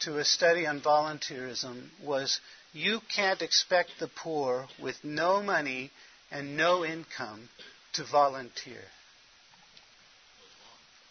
to 0.00 0.18
a 0.18 0.24
study 0.24 0.66
on 0.66 0.80
volunteerism 0.80 1.88
was 2.02 2.40
you 2.72 3.00
can't 3.14 3.42
expect 3.42 3.90
the 4.00 4.08
poor 4.08 4.66
with 4.80 4.96
no 5.04 5.42
money 5.42 5.90
and 6.30 6.56
no 6.56 6.84
income 6.84 7.48
to 7.92 8.04
volunteer. 8.04 8.82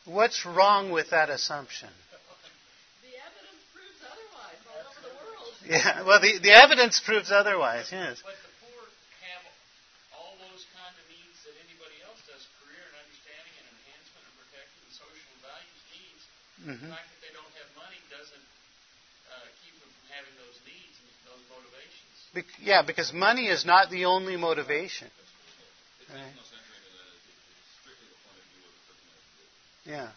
What's 0.05 0.45
wrong 0.45 0.89
with 0.91 1.11
that 1.11 1.29
assumption? 1.29 1.89
The 3.05 3.13
evidence 3.21 3.61
proves 3.69 4.01
otherwise 4.01 4.61
all 4.65 4.81
over 4.81 5.01
the 5.05 5.13
world. 5.13 5.53
Yeah, 5.69 6.01
well, 6.09 6.19
the, 6.19 6.41
the 6.41 6.53
evidence 6.57 6.97
proves 6.99 7.29
otherwise, 7.29 7.85
yes. 7.93 8.17
But 8.25 8.33
the 8.41 8.49
poor 8.65 8.81
have 9.29 9.43
all 10.17 10.33
those 10.41 10.65
kind 10.73 10.89
of 10.89 11.05
needs 11.05 11.37
that 11.45 11.53
anybody 11.69 12.01
else 12.01 12.17
does 12.25 12.41
career 12.57 12.81
and 12.81 12.97
understanding 12.97 13.53
and 13.61 13.67
enhancement 13.77 14.25
and 14.25 14.35
protection 14.41 14.79
and 14.81 14.93
social 14.97 15.35
values 15.45 15.81
needs. 15.93 16.23
Mm-hmm. 16.65 16.89
The 16.89 16.97
fact 16.97 17.07
that 17.13 17.21
they 17.21 17.33
don't 17.37 17.53
have 17.61 17.69
money 17.77 18.01
doesn't 18.09 18.47
uh, 19.29 19.45
keep 19.61 19.77
them 19.85 19.91
from 19.93 20.05
having 20.17 20.33
those 20.41 20.57
needs 20.65 20.97
and 20.97 21.07
those 21.29 21.43
motivations. 21.45 22.13
Be- 22.33 22.57
yeah, 22.65 22.81
because 22.81 23.13
money 23.13 23.53
is 23.53 23.69
not 23.69 23.93
the 23.93 24.09
only 24.09 24.33
motivation. 24.33 25.13
Right. 26.09 26.25
makes 26.25 26.41
no 26.41 26.43
sense 26.43 26.65
to 26.65 26.73
me 26.73 26.89
that 26.89 27.05
it's 27.13 27.69
strictly 27.79 28.09
the 28.09 28.19
point 28.25 28.35
of 28.41 28.45
view 28.49 28.65
of 28.65 28.73
the 28.73 28.83
person 28.89 29.05
that 29.07 29.21
Yeah. 29.91 30.07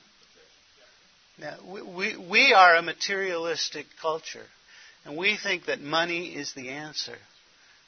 Yeah, 1.37 1.57
we, 1.67 1.83
we, 1.83 2.17
we 2.31 2.53
are 2.55 2.77
a 2.77 2.83
materialistic 2.83 3.87
culture, 4.01 4.47
and 5.05 5.17
we 5.17 5.37
think 5.37 5.67
that 5.67 5.81
money 5.81 6.27
is 6.37 6.53
the 6.55 6.69
answer. 6.69 7.17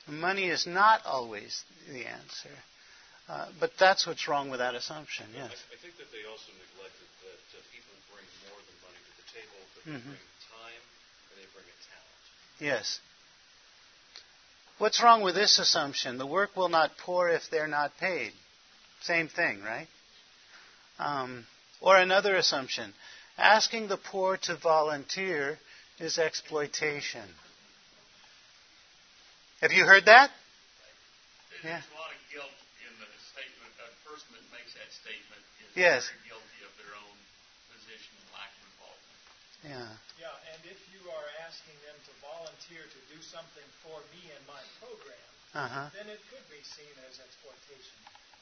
Money 0.09 0.47
is 0.49 0.67
not 0.67 1.07
always 1.07 1.63
the 1.89 2.07
answer. 2.07 2.57
Uh, 3.29 3.47
but 3.61 3.71
that's 3.79 4.07
what's 4.07 4.27
wrong 4.29 4.51
with 4.51 4.59
that 4.59 4.75
assumption, 4.75 5.27
yes. 5.35 5.51
I, 5.51 5.75
I 5.75 5.79
think 5.83 5.95
that 5.99 6.11
they 6.11 6.23
also 6.31 6.51
neglected 6.59 7.07
that 7.23 7.43
uh, 7.55 7.63
people 7.75 7.95
bring 8.11 8.27
more 8.51 8.59
than 8.67 8.77
money 8.83 9.01
to 9.03 9.13
the 9.19 9.27
table. 9.35 9.59
That 9.75 9.85
they 9.85 9.99
Mhm. 9.99 10.15
bring 10.15 10.31
time 10.51 10.83
and 11.31 11.37
they 11.39 11.49
bring 11.55 11.67
a 11.67 11.79
talent. 11.87 12.23
Yes. 12.61 13.01
What's 14.79 15.03
wrong 15.03 15.23
with 15.23 15.35
this 15.35 15.59
assumption? 15.59 16.19
The 16.19 16.27
work 16.27 16.57
will 16.57 16.69
not 16.69 16.99
pour 16.99 17.31
if 17.31 17.49
they're 17.51 17.67
not 17.67 17.97
paid. 17.99 18.33
Same 19.03 19.29
thing, 19.29 19.63
right? 19.63 19.89
Um, 20.99 21.47
or 21.81 21.97
another 21.97 22.37
assumption. 22.37 22.93
Asking 23.39 23.89
the 23.89 23.97
poor 23.99 24.37
to 24.49 24.57
volunteer 24.57 25.59
is 26.01 26.19
exploitation. 26.19 27.25
Have 29.61 29.73
you 29.73 29.85
heard 29.85 30.05
that? 30.07 30.31
Yeah. 31.65 31.81
There's 31.81 31.89
a 31.89 31.97
lot 31.97 32.13
of 32.13 32.21
guilt 32.33 32.57
in 32.85 32.93
the 33.01 33.09
statement. 33.33 33.73
A 33.81 33.89
person 34.05 34.29
that 34.37 34.45
makes 34.53 34.73
that 34.77 34.89
statement 34.93 35.41
is 35.65 35.69
Yes. 35.77 36.05
very 36.09 36.37
guilty 36.37 36.61
of 36.69 36.73
their 36.81 36.93
own 37.01 37.17
position 37.73 38.13
and 38.21 38.29
lack 38.37 38.53
of 38.53 38.63
involvement. 38.77 39.21
Yeah. 39.65 39.89
Yeah, 40.21 40.53
and 40.53 40.61
if 40.69 40.81
you 40.93 41.01
are 41.09 41.29
asking 41.49 41.77
them 41.89 41.97
to 42.09 42.13
volunteer 42.21 42.85
to 42.85 43.01
do 43.13 43.19
something 43.25 43.65
for 43.85 43.97
me 44.13 44.23
and 44.37 44.43
my 44.49 44.61
program, 44.81 45.29
Uh 45.57 45.69
huh. 45.69 45.89
then 45.97 46.09
it 46.13 46.21
could 46.29 46.45
be 46.53 46.61
seen 46.77 46.93
as 47.09 47.17
exploitation. 47.21 47.97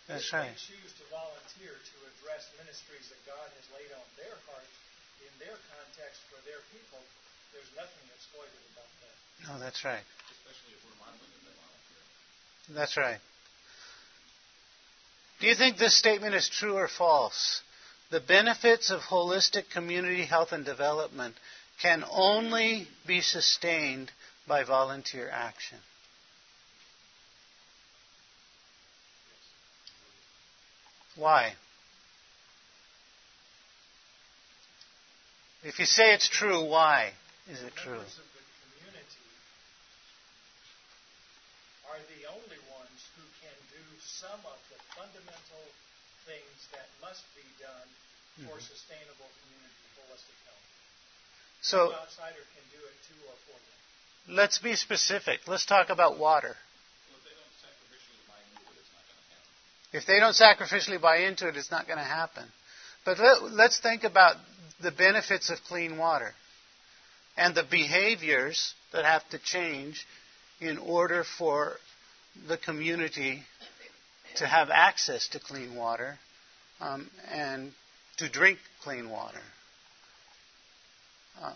That's 0.09 0.29
if 0.29 0.37
right. 0.37 0.53
they 0.53 0.77
choose 0.77 0.93
to 1.01 1.05
volunteer 1.09 1.73
to 1.73 1.97
address 2.13 2.45
ministries 2.61 3.09
that 3.09 3.21
God 3.25 3.49
has 3.49 3.67
laid 3.73 3.89
on 3.97 4.05
their 4.21 4.37
hearts 4.45 4.75
in 5.25 5.33
their 5.41 5.57
context 5.73 6.21
for 6.29 6.37
their 6.45 6.61
people, 6.77 7.01
there's 7.57 7.71
nothing 7.73 8.05
exploited 8.13 8.61
about 8.77 8.91
that. 9.01 9.17
No, 9.49 9.53
that's 9.57 9.81
right. 9.81 10.05
Especially 10.29 10.77
if 10.77 10.81
we're 10.85 11.01
modeling 11.01 11.33
it, 11.33 11.41
they 11.41 11.57
volunteer. 11.57 12.03
That's 12.77 12.97
right. 13.01 13.23
Do 15.41 15.47
you 15.49 15.55
think 15.55 15.77
this 15.77 15.97
statement 15.97 16.35
is 16.35 16.49
true 16.49 16.77
or 16.77 16.89
false? 16.89 17.63
The 18.11 18.21
benefits 18.21 18.91
of 18.91 19.01
holistic 19.01 19.71
community 19.73 20.25
health 20.25 20.53
and 20.53 20.65
development 20.65 21.35
can 21.83 22.05
only 22.11 22.87
be 23.07 23.21
sustained 23.21 24.13
by 24.47 24.65
volunteer 24.65 25.29
action. 25.33 25.79
Why? 31.17 31.55
If 35.63 35.79
you 35.79 35.87
say 35.87 36.13
it's 36.13 36.29
true, 36.29 36.65
why 36.65 37.13
is 37.49 37.63
it 37.63 37.73
true? 37.75 37.97
Members 37.97 38.19
of 38.21 38.29
the 38.37 38.45
community 38.69 39.29
are 41.89 42.01
the 42.05 42.29
only 42.29 42.61
ones 42.69 43.01
who 43.17 43.25
can 43.41 43.57
do 43.73 43.85
some 44.03 44.41
of 44.45 44.59
the 44.69 44.77
fundamental 44.93 45.65
things 46.29 46.69
that 46.77 46.89
must 47.01 47.25
be 47.35 47.47
done 47.63 47.89
for 48.45 48.59
Mhm. 48.59 48.69
sustainable 48.69 49.31
community 49.41 49.85
holistic 49.97 50.37
health. 50.45 50.69
So 51.63 51.89
no 51.89 51.97
outsider 51.97 52.45
can 52.53 52.65
do 52.69 52.85
it 52.85 52.97
to 53.09 53.15
or 53.25 53.37
for 53.49 53.57
them. 53.57 54.37
let's 54.37 54.59
be 54.59 54.77
specific. 54.77 55.47
Let's 55.49 55.65
talk 55.65 55.89
about 55.89 56.19
water. 56.19 56.57
Well, 57.09 57.19
if 57.19 57.25
they 57.25 57.33
don't 57.33 57.57
sacrificially 57.63 58.21
buy 58.29 58.41
into 58.53 58.69
it, 58.69 58.79
it's 58.85 58.93
not 58.93 59.05
going 59.09 59.17
to 59.17 59.29
happen. 59.33 59.53
If 59.95 60.07
they 60.07 60.19
don't 60.19 60.35
sacrificially 60.35 61.01
buy 61.01 61.19
into 61.19 61.47
it, 61.47 61.57
it's 61.57 61.71
not 61.71 61.87
going 61.87 62.01
to 62.01 62.05
happen. 62.05 62.43
But 63.05 63.21
let, 63.21 63.53
let's 63.53 63.79
think 63.79 64.03
about 64.03 64.35
the 64.83 64.91
benefits 64.91 65.51
of 65.51 65.59
clean 65.69 65.97
water 65.97 66.33
and 67.37 67.55
the 67.55 67.63
behaviors 67.63 68.75
that 68.93 69.05
have 69.05 69.23
to 69.31 69.39
change 69.39 70.05
in 70.61 70.79
order 70.79 71.25
for 71.39 71.75
the 72.49 72.59
community 72.59 73.45
to 74.37 74.47
have 74.49 74.69
access 74.69 75.29
to 75.29 75.39
clean 75.39 75.77
water 75.77 76.19
um, 76.81 77.09
and 77.33 77.71
to 78.17 78.29
drink 78.29 78.59
clean 78.83 79.09
water. 79.09 79.43
Um, 81.41 81.55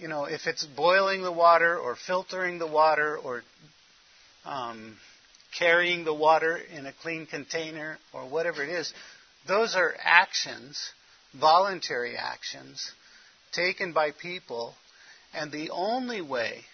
you 0.00 0.06
know, 0.06 0.26
if 0.26 0.46
it's 0.46 0.64
boiling 0.64 1.22
the 1.22 1.32
water 1.32 1.76
or 1.76 1.96
filtering 1.96 2.58
the 2.58 2.68
water 2.68 3.16
or 3.16 3.42
um, 4.44 4.96
carrying 5.58 6.04
the 6.04 6.14
water 6.14 6.56
in 6.56 6.86
a 6.86 6.92
clean 7.02 7.26
container 7.26 7.98
or 8.12 8.28
whatever 8.28 8.62
it 8.62 8.68
is, 8.68 8.92
those 9.46 9.74
are 9.74 9.94
actions, 10.02 10.90
voluntary 11.38 12.16
actions, 12.16 12.92
taken 13.52 13.92
by 13.92 14.10
people, 14.10 14.74
and 15.32 15.52
the 15.52 15.70
only 15.70 16.20
way 16.20 16.64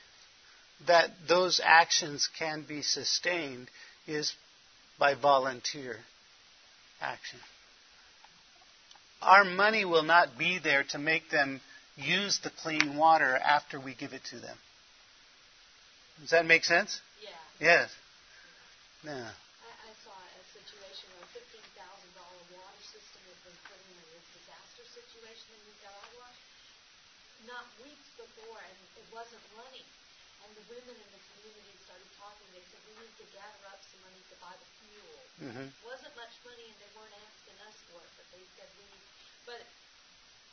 that 0.86 1.10
those 1.28 1.60
actions 1.62 2.28
can 2.38 2.64
be 2.66 2.82
sustained 2.82 3.68
is 4.06 4.34
by 4.98 5.14
volunteer 5.14 5.96
action. 7.00 7.38
Our 9.22 9.44
money 9.44 9.84
will 9.84 10.02
not 10.02 10.38
be 10.38 10.58
there 10.58 10.84
to 10.90 10.98
make 10.98 11.30
them 11.30 11.60
use 11.96 12.38
the 12.42 12.50
clean 12.62 12.96
water 12.96 13.36
after 13.36 13.78
we 13.78 13.94
give 13.94 14.12
it 14.12 14.22
to 14.30 14.36
them. 14.36 14.56
Does 16.20 16.30
that 16.30 16.46
make 16.46 16.64
sense? 16.64 17.00
Yeah. 17.22 17.66
Yes. 17.66 17.90
Yeah. 19.00 19.32
I, 19.32 19.70
I 19.72 19.92
saw 20.04 20.12
a 20.12 20.44
situation 20.52 21.08
where 21.16 21.24
a 21.24 21.32
fifteen 21.32 21.64
thousand 21.72 22.12
dollar 22.12 22.42
water 22.52 22.82
system 22.84 23.20
had 23.32 23.40
been 23.48 23.58
put 23.64 23.80
in 23.80 23.96
a 23.96 24.20
disaster 24.36 24.84
situation 24.92 25.48
in 25.56 25.60
Nicaragua. 25.72 26.28
Not 27.48 27.64
weeks 27.80 28.08
before, 28.20 28.60
and 28.60 28.76
it 29.00 29.08
wasn't 29.08 29.40
running. 29.56 29.88
And 30.44 30.52
the 30.52 30.64
women 30.68 30.92
in 30.92 31.08
the 31.16 31.22
community 31.32 31.72
started 31.88 32.10
talking. 32.20 32.44
They 32.52 32.64
said, 32.68 32.80
"We 32.84 32.92
need 33.00 33.14
to 33.24 33.26
gather 33.32 33.62
up 33.72 33.80
some 33.88 34.04
money 34.04 34.20
to 34.20 34.36
buy 34.36 34.52
the 34.52 34.68
fuel." 34.84 35.20
hmm 35.48 35.68
It 35.72 35.84
wasn't 35.88 36.12
much 36.20 36.34
money, 36.44 36.68
and 36.68 36.76
they 36.76 36.92
weren't 36.92 37.16
asking 37.16 37.56
us 37.64 37.76
for 37.88 38.04
it, 38.04 38.12
but 38.20 38.26
they 38.36 38.44
said 38.60 38.68
we 38.76 38.84
need. 38.84 39.04
But 39.48 39.60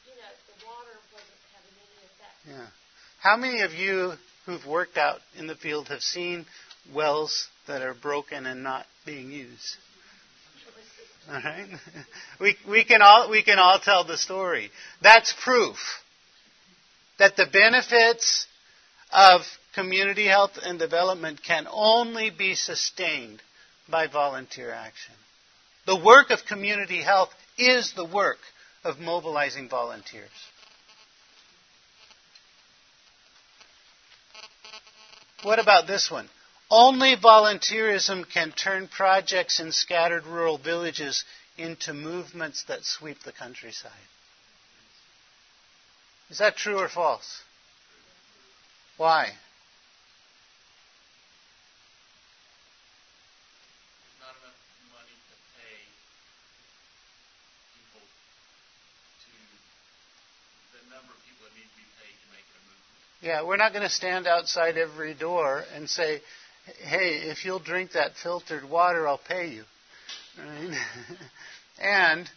you 0.07 0.15
know, 0.15 0.31
the 0.47 0.57
water 0.63 0.95
wasn't 1.11 1.41
having 1.51 1.75
any 1.83 1.99
effect. 2.07 2.37
Yeah. 2.47 2.71
How 3.19 3.35
many 3.35 3.59
of 3.67 3.75
you 3.75 4.15
who've 4.47 4.63
worked 4.63 4.95
out 4.95 5.19
in 5.35 5.51
the 5.51 5.59
field 5.59 5.91
have 5.91 5.99
seen 5.99 6.47
wells 6.93 7.47
that 7.67 7.81
are 7.81 7.93
broken 7.93 8.45
and 8.45 8.63
not 8.63 8.85
being 9.05 9.31
used? 9.31 9.77
All 11.29 11.35
right. 11.35 11.67
We, 12.39 12.55
we, 12.69 12.83
can 12.83 13.01
all, 13.01 13.31
we 13.31 13.41
can 13.41 13.57
all 13.57 13.79
tell 13.79 14.03
the 14.03 14.17
story. 14.17 14.69
That's 15.01 15.33
proof 15.43 15.77
that 17.17 17.35
the 17.35 17.47
benefits 17.51 18.45
of 19.11 19.41
community 19.73 20.27
health 20.27 20.51
and 20.63 20.77
development 20.77 21.41
can 21.43 21.67
only 21.69 22.29
be 22.29 22.53
sustained 22.53 23.41
by 23.89 24.05
volunteer 24.05 24.71
action. 24.71 25.15
The 25.87 25.95
work 25.95 26.29
of 26.29 26.45
community 26.45 27.01
health 27.01 27.29
is 27.57 27.93
the 27.95 28.05
work 28.05 28.37
of 28.83 28.99
mobilizing 28.99 29.67
volunteers. 29.69 30.29
What 35.43 35.59
about 35.59 35.87
this 35.87 36.11
one? 36.11 36.29
Only 36.69 37.15
volunteerism 37.15 38.29
can 38.29 38.51
turn 38.51 38.89
projects 38.89 39.61
in 39.61 39.71
scattered 39.71 40.25
rural 40.25 40.57
villages 40.57 41.23
into 41.57 41.93
movements 41.93 42.63
that 42.67 42.83
sweep 42.83 43.23
the 43.23 43.31
countryside. 43.31 43.91
Is 46.29 46.39
that 46.39 46.57
true 46.57 46.77
or 46.77 46.89
false? 46.89 47.41
Why? 48.97 49.31
Not 54.19 54.35
enough 54.35 54.59
money 54.91 55.15
to 55.15 55.35
pay 55.55 55.79
people 57.79 58.01
to, 59.23 59.31
the 60.75 60.83
number 60.93 61.13
of 61.13 61.19
people 61.23 61.47
that 61.47 61.55
need 61.55 61.63
to 61.63 61.77
be 61.79 61.87
paid 61.95 62.11
to 62.11 62.27
make 62.35 62.43
it 62.43 62.59
a 62.59 62.63
movement. 62.67 63.21
Yeah, 63.21 63.47
we're 63.47 63.55
not 63.55 63.71
going 63.71 63.87
to 63.87 63.89
stand 63.89 64.27
outside 64.27 64.77
every 64.77 65.13
door 65.13 65.63
and 65.73 65.89
say, 65.89 66.19
hey, 66.83 67.29
if 67.29 67.45
you'll 67.45 67.59
drink 67.59 67.91
that 67.93 68.11
filtered 68.21 68.69
water, 68.69 69.07
I'll 69.07 69.19
pay 69.19 69.49
you. 69.49 69.63
Right? 70.37 70.77
and 71.81 72.29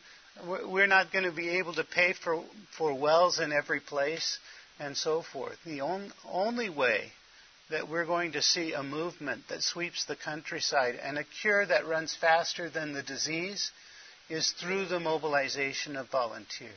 we're 0.46 0.86
not 0.86 1.12
going 1.12 1.24
to 1.24 1.32
be 1.32 1.58
able 1.58 1.74
to 1.74 1.84
pay 1.84 2.14
for, 2.24 2.42
for 2.76 2.94
wells 2.94 3.40
in 3.40 3.52
every 3.52 3.80
place 3.80 4.38
and 4.78 4.96
so 4.96 5.22
forth. 5.22 5.56
The 5.64 5.80
on, 5.80 6.12
only 6.30 6.70
way 6.70 7.12
that 7.70 7.88
we're 7.88 8.06
going 8.06 8.32
to 8.32 8.42
see 8.42 8.72
a 8.72 8.82
movement 8.82 9.42
that 9.48 9.62
sweeps 9.62 10.04
the 10.04 10.16
countryside 10.16 10.96
and 10.96 11.18
a 11.18 11.24
cure 11.42 11.64
that 11.66 11.86
runs 11.86 12.16
faster 12.20 12.68
than 12.68 12.92
the 12.92 13.02
disease 13.02 13.70
is 14.28 14.52
through 14.60 14.86
the 14.86 15.00
mobilization 15.00 15.96
of 15.96 16.10
volunteers. 16.10 16.70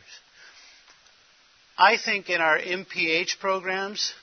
I 1.78 1.98
think 1.98 2.30
in 2.30 2.42
our 2.42 2.60
MPH 2.60 3.40
programs, 3.40 4.14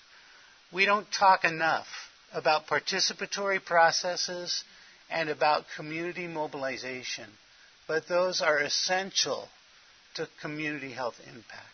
we 0.72 0.84
don't 0.84 1.06
talk 1.10 1.44
enough 1.44 1.86
about 2.32 2.66
participatory 2.66 3.64
processes 3.64 4.64
and 5.10 5.28
about 5.28 5.64
community 5.76 6.26
mobilization, 6.26 7.26
but 7.88 8.06
those 8.08 8.40
are 8.40 8.58
essential 8.58 9.48
to 10.14 10.28
community 10.40 10.92
health 10.92 11.16
impact. 11.26 11.66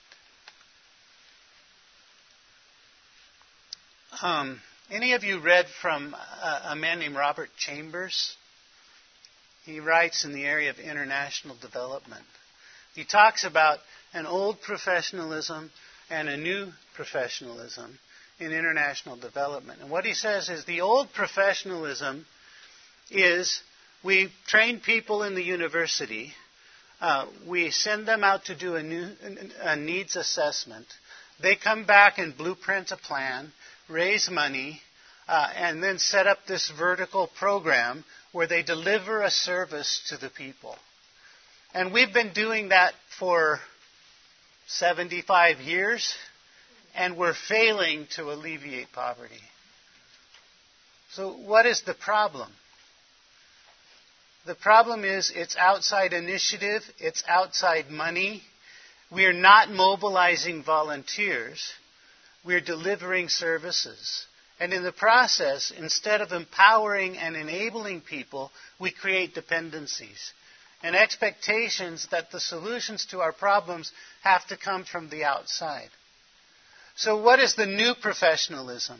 Um, 4.22 4.60
any 4.90 5.12
of 5.12 5.24
you 5.24 5.40
read 5.40 5.66
from 5.82 6.14
a, 6.14 6.70
a 6.70 6.76
man 6.76 7.00
named 7.00 7.16
Robert 7.16 7.50
Chambers? 7.58 8.36
He 9.64 9.80
writes 9.80 10.24
in 10.24 10.32
the 10.32 10.44
area 10.44 10.70
of 10.70 10.78
international 10.78 11.56
development. 11.60 12.24
He 12.94 13.04
talks 13.04 13.44
about 13.44 13.78
an 14.14 14.24
old 14.24 14.62
professionalism 14.62 15.70
and 16.08 16.28
a 16.28 16.36
new 16.36 16.68
professionalism 16.94 17.98
in 18.38 18.52
international 18.52 19.16
development. 19.16 19.80
And 19.80 19.90
what 19.90 20.04
he 20.04 20.14
says 20.14 20.48
is 20.48 20.64
the 20.64 20.82
old 20.82 21.12
professionalism 21.12 22.26
is 23.10 23.60
we 24.04 24.30
train 24.46 24.80
people 24.80 25.22
in 25.22 25.34
the 25.34 25.42
university, 25.42 26.32
uh, 27.00 27.26
we 27.46 27.70
send 27.70 28.06
them 28.06 28.24
out 28.24 28.46
to 28.46 28.54
do 28.54 28.76
a, 28.76 28.82
new, 28.82 29.08
a 29.60 29.76
needs 29.76 30.16
assessment. 30.16 30.86
They 31.40 31.56
come 31.56 31.84
back 31.84 32.18
and 32.18 32.36
blueprint 32.36 32.90
a 32.92 32.96
plan, 32.96 33.52
raise 33.88 34.30
money, 34.30 34.80
uh, 35.28 35.48
and 35.54 35.82
then 35.82 35.98
set 35.98 36.26
up 36.26 36.38
this 36.46 36.70
vertical 36.78 37.28
program 37.38 38.04
where 38.32 38.46
they 38.46 38.62
deliver 38.62 39.22
a 39.22 39.30
service 39.30 40.02
to 40.08 40.16
the 40.16 40.30
people. 40.30 40.76
And 41.74 41.92
we've 41.92 42.12
been 42.12 42.32
doing 42.32 42.70
that 42.70 42.94
for 43.18 43.60
75 44.68 45.60
years, 45.60 46.14
and 46.96 47.16
we're 47.16 47.34
failing 47.34 48.06
to 48.16 48.32
alleviate 48.32 48.90
poverty. 48.92 49.40
So, 51.12 51.32
what 51.32 51.66
is 51.66 51.82
the 51.82 51.94
problem? 51.94 52.50
The 54.46 54.54
problem 54.54 55.04
is 55.04 55.32
it's 55.34 55.56
outside 55.56 56.12
initiative, 56.12 56.82
it's 56.98 57.22
outside 57.28 57.90
money. 57.90 58.42
We're 59.10 59.32
not 59.32 59.70
mobilizing 59.70 60.62
volunteers, 60.62 61.72
we're 62.44 62.60
delivering 62.60 63.28
services. 63.28 64.26
And 64.58 64.72
in 64.72 64.82
the 64.82 64.92
process, 64.92 65.70
instead 65.76 66.22
of 66.22 66.32
empowering 66.32 67.18
and 67.18 67.36
enabling 67.36 68.00
people, 68.00 68.50
we 68.80 68.90
create 68.90 69.34
dependencies 69.34 70.32
and 70.82 70.96
expectations 70.96 72.06
that 72.10 72.30
the 72.30 72.40
solutions 72.40 73.06
to 73.06 73.20
our 73.20 73.32
problems 73.32 73.92
have 74.22 74.46
to 74.46 74.56
come 74.56 74.84
from 74.84 75.10
the 75.10 75.24
outside. 75.24 75.90
So, 76.96 77.18
what 77.18 77.40
is 77.40 77.54
the 77.54 77.66
new 77.66 77.94
professionalism? 77.94 78.98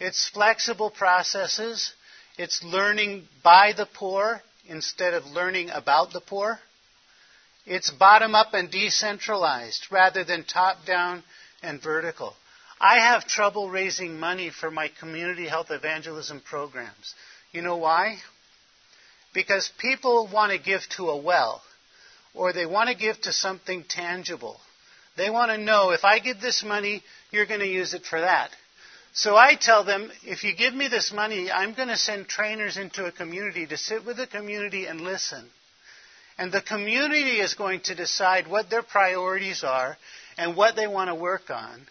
It's 0.00 0.28
flexible 0.28 0.90
processes, 0.90 1.92
it's 2.38 2.62
learning 2.64 3.28
by 3.42 3.72
the 3.72 3.86
poor 3.86 4.42
instead 4.66 5.12
of 5.12 5.26
learning 5.26 5.70
about 5.70 6.12
the 6.12 6.20
poor. 6.20 6.58
It's 7.66 7.90
bottom 7.90 8.34
up 8.34 8.54
and 8.54 8.70
decentralized 8.70 9.88
rather 9.90 10.24
than 10.24 10.44
top 10.44 10.86
down 10.86 11.24
and 11.62 11.82
vertical. 11.82 12.34
I 12.80 13.00
have 13.00 13.26
trouble 13.26 13.68
raising 13.70 14.18
money 14.18 14.50
for 14.50 14.70
my 14.70 14.88
community 15.00 15.46
health 15.46 15.70
evangelism 15.70 16.40
programs. 16.40 17.14
You 17.52 17.62
know 17.62 17.76
why? 17.76 18.16
Because 19.34 19.70
people 19.78 20.28
want 20.32 20.52
to 20.52 20.58
give 20.58 20.82
to 20.96 21.10
a 21.10 21.16
well, 21.16 21.62
or 22.34 22.52
they 22.52 22.66
want 22.66 22.88
to 22.88 22.94
give 22.94 23.20
to 23.22 23.32
something 23.32 23.84
tangible. 23.84 24.60
They 25.16 25.30
want 25.30 25.50
to 25.50 25.58
know 25.58 25.90
if 25.90 26.04
I 26.04 26.18
give 26.18 26.40
this 26.40 26.62
money, 26.62 27.02
you're 27.30 27.46
going 27.46 27.60
to 27.60 27.66
use 27.66 27.94
it 27.94 28.04
for 28.04 28.20
that. 28.20 28.50
So 29.12 29.34
I 29.34 29.54
tell 29.54 29.82
them, 29.82 30.10
if 30.24 30.44
you 30.44 30.54
give 30.54 30.74
me 30.74 30.88
this 30.88 31.10
money, 31.10 31.50
I'm 31.50 31.72
going 31.72 31.88
to 31.88 31.96
send 31.96 32.28
trainers 32.28 32.76
into 32.76 33.06
a 33.06 33.12
community 33.12 33.66
to 33.66 33.76
sit 33.76 34.04
with 34.04 34.18
the 34.18 34.26
community 34.26 34.86
and 34.86 35.00
listen. 35.00 35.48
And 36.36 36.52
the 36.52 36.60
community 36.60 37.40
is 37.40 37.54
going 37.54 37.80
to 37.84 37.94
decide 37.94 38.46
what 38.46 38.68
their 38.68 38.82
priorities 38.82 39.64
are 39.64 39.96
and 40.36 40.54
what 40.54 40.76
they 40.76 40.86
want 40.86 41.08
to 41.08 41.14
work 41.14 41.48
on. 41.48 41.86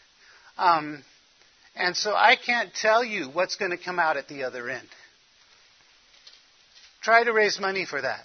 Um, 0.60 1.04
and 1.76 1.98
so 1.98 2.14
I 2.14 2.36
can't 2.36 2.74
tell 2.74 3.04
you 3.04 3.26
what's 3.26 3.56
going 3.56 3.72
to 3.72 3.84
come 3.84 3.98
out 3.98 4.18
at 4.18 4.28
the 4.28 4.44
other 4.44 4.70
end. 4.70 4.88
Try 7.02 7.24
to 7.24 7.34
raise 7.34 7.60
money 7.60 7.86
for 7.86 8.02
that. 8.02 8.22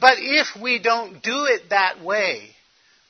But 0.00 0.18
if 0.18 0.48
we 0.60 0.78
don't 0.78 1.22
do 1.22 1.44
it 1.46 1.70
that 1.70 2.02
way, 2.02 2.50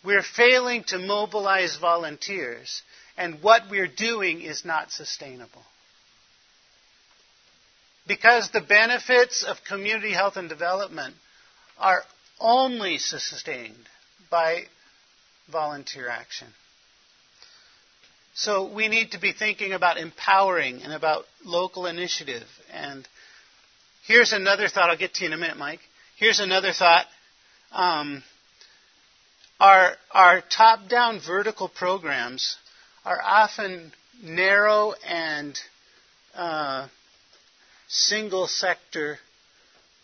we're 0.05 0.23
failing 0.23 0.85
to 0.85 0.99
mobilize 0.99 1.77
volunteers, 1.77 2.83
and 3.17 3.43
what 3.43 3.63
we're 3.71 3.89
doing 3.89 4.41
is 4.41 4.65
not 4.65 4.91
sustainable. 4.91 5.65
Because 8.07 8.51
the 8.51 8.61
benefits 8.63 9.43
of 9.43 9.57
community 9.69 10.13
health 10.13 10.37
and 10.37 10.49
development 10.49 11.15
are 11.79 12.03
only 12.41 12.99
sustained 12.99 13.89
by 14.31 14.63
volunteer 15.51 16.09
action. 16.09 16.49
So 18.35 18.73
we 18.73 18.89
need 18.89 19.11
to 19.11 19.21
be 19.21 19.33
thinking 19.33 19.73
about 19.73 19.99
empowering 19.99 20.83
and 20.83 20.93
about 20.93 21.25
local 21.45 21.87
initiative. 21.87 22.47
And 22.73 23.07
here's 24.07 24.33
another 24.33 24.69
thought. 24.69 24.91
I'll 24.91 24.97
get 24.97 25.15
to 25.15 25.27
in 25.27 25.33
a 25.33 25.37
minute, 25.37 25.57
Mike. 25.57 25.81
Here's 26.19 26.41
another 26.41 26.73
thought. 26.73 27.07
Um, 27.71 28.25
our 29.61 29.93
our 30.11 30.41
top-down 30.41 31.21
vertical 31.25 31.69
programs 31.69 32.57
are 33.05 33.21
often 33.23 33.93
narrow 34.21 34.95
and 35.07 35.57
uh, 36.35 36.89
single 37.87 38.49
sector 38.49 39.21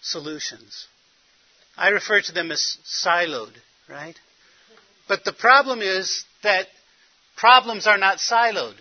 solutions. 0.02 0.86
I 1.76 1.88
refer 1.88 2.20
to 2.20 2.32
them 2.32 2.52
as 2.52 2.78
siloed, 2.84 3.54
right? 3.88 4.14
But 5.08 5.24
the 5.24 5.32
problem 5.32 5.82
is 5.82 6.24
that 6.44 6.68
problems 7.36 7.88
are 7.88 7.98
not 7.98 8.18
siloed. 8.18 8.76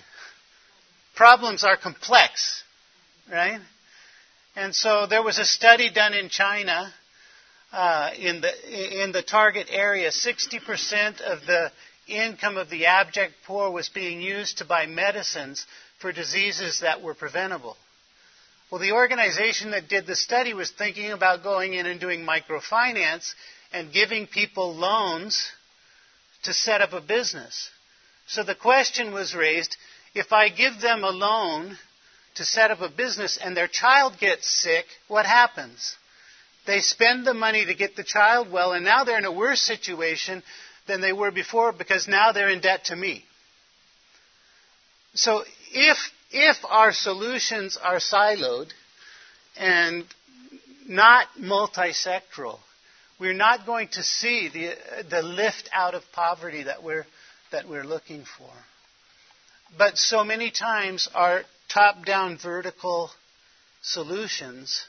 Problems 1.16 1.64
are 1.64 1.78
complex, 1.78 2.62
right? 3.28 3.60
And 4.56 4.76
so 4.76 5.08
there 5.08 5.24
was 5.24 5.40
a 5.40 5.46
study 5.46 5.90
done 5.90 6.14
in 6.14 6.30
China 6.30 6.94
uh, 7.74 8.12
in 8.18 8.40
the 8.40 9.02
in 9.02 9.12
the 9.12 9.24
target 9.24 9.68
area. 9.70 10.10
60% 10.10 11.22
of 11.22 11.46
the 11.46 11.72
income 12.08 12.58
of 12.58 12.70
the 12.70 12.86
abject 12.86 13.34
poor 13.46 13.72
was 13.72 13.90
being 13.90 14.22
used 14.22 14.60
to 14.60 14.66
buy 14.66 14.86
medicines 14.86 15.66
for 16.00 16.12
diseases 16.12 16.82
that 16.82 17.02
were 17.02 17.16
preventable. 17.16 17.76
Well, 18.70 18.80
the 18.80 18.92
organization 18.92 19.72
that 19.72 19.88
did 19.88 20.06
the 20.06 20.16
study 20.16 20.54
was 20.54 20.72
thinking 20.72 21.12
about 21.12 21.44
going 21.44 21.74
in 21.74 21.86
and 21.86 22.00
doing 22.00 22.26
microfinance 22.26 23.34
and 23.72 23.94
giving 23.94 24.28
people 24.28 24.76
loans 24.76 25.50
to 26.44 26.54
set 26.54 26.82
up 26.82 26.94
a 26.94 27.02
business. 27.02 27.70
So 28.28 28.44
the 28.44 28.56
question 28.56 29.14
was 29.14 29.36
raised 29.36 29.78
if 30.14 30.32
I 30.32 30.50
give 30.50 30.80
them 30.82 31.04
a 31.04 31.10
loan 31.10 31.78
to 32.36 32.46
set 32.46 32.72
up 32.72 32.82
a 32.82 32.90
business 32.90 33.38
and 33.38 33.56
their 33.56 33.68
child 33.68 34.20
gets 34.20 34.48
sick, 34.62 34.86
what 35.08 35.26
happens? 35.26 35.96
They 36.66 36.80
spend 36.80 37.26
the 37.26 37.34
money 37.34 37.66
to 37.66 37.74
get 37.74 37.96
the 37.96 38.04
child 38.04 38.52
well, 38.52 38.74
and 38.74 38.86
now 38.86 39.04
they're 39.04 39.18
in 39.18 39.26
a 39.26 39.32
worse 39.32 39.62
situation 39.62 40.44
than 40.88 41.02
they 41.02 41.14
were 41.14 41.32
before 41.32 41.72
because 41.72 42.08
now 42.08 42.32
they're 42.32 42.50
in 42.50 42.62
debt 42.62 42.86
to 42.86 42.96
me. 42.96 43.24
So 45.16 45.44
if, 45.72 45.98
if 46.32 46.58
our 46.70 46.94
solutions 46.94 47.78
are 47.82 48.00
siloed 48.00 48.72
and 49.58 50.06
not 50.88 51.28
multisectoral, 51.40 52.60
we're 53.20 53.34
not 53.34 53.66
going 53.66 53.90
to 53.90 54.04
see 54.04 54.50
the, 54.50 54.76
the 55.10 55.22
lift 55.22 55.70
out 55.72 55.94
of 55.94 56.04
poverty 56.14 56.64
that 56.64 56.84
we're, 56.84 57.06
that 57.52 57.68
we're 57.70 57.86
looking 57.86 58.26
for. 58.38 58.50
But 59.78 59.98
so 59.98 60.24
many 60.24 60.52
times 60.52 61.08
our 61.14 61.44
top 61.70 62.06
down 62.06 62.38
vertical 62.38 63.12
solutions 63.82 64.86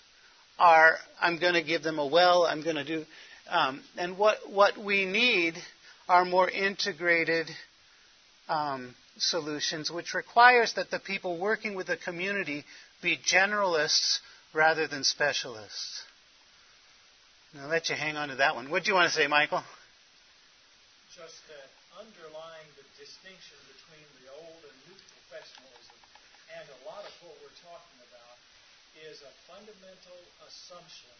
are 0.58 0.96
I'm 1.20 1.38
going 1.38 1.54
to 1.54 1.62
give 1.62 1.82
them 1.82 1.98
a 1.98 2.06
well, 2.06 2.44
I'm 2.44 2.62
going 2.62 2.76
to 2.76 2.84
do. 2.84 3.04
Um, 3.50 3.82
and 3.96 4.16
what, 4.16 4.38
what 4.50 4.78
we 4.78 5.04
need 5.04 5.54
are 6.08 6.24
more 6.24 6.48
integrated 6.48 7.48
um, 8.48 8.94
solutions, 9.18 9.90
which 9.90 10.14
requires 10.14 10.74
that 10.74 10.90
the 10.90 10.98
people 10.98 11.38
working 11.38 11.74
with 11.74 11.86
the 11.86 11.96
community 11.96 12.64
be 13.02 13.18
generalists 13.18 14.18
rather 14.54 14.86
than 14.86 15.04
specialists. 15.04 16.02
I'll 17.60 17.68
let 17.68 17.88
you 17.88 17.94
hang 17.94 18.16
on 18.16 18.28
to 18.28 18.36
that 18.36 18.56
one. 18.56 18.70
What 18.70 18.82
do 18.82 18.90
you 18.90 18.94
want 18.94 19.10
to 19.10 19.14
say, 19.14 19.26
Michael? 19.28 19.62
Just 21.14 21.38
that 21.46 21.70
underlying 21.94 22.66
the 22.74 22.82
distinction 22.98 23.54
between 23.70 24.02
the 24.18 24.34
old 24.34 24.58
and 24.58 24.76
new 24.90 24.98
professionalism 24.98 25.98
and 26.58 26.66
a 26.66 26.80
lot 26.82 27.06
of 27.06 27.14
what 27.22 27.38
we're 27.38 27.58
talking 27.62 27.98
about 28.10 28.23
is 29.10 29.22
a 29.22 29.32
fundamental 29.50 30.20
assumption 30.46 31.14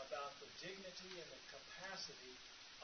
about 0.00 0.32
the 0.38 0.48
dignity 0.62 1.12
and 1.18 1.28
the 1.28 1.42
capacity 1.50 2.34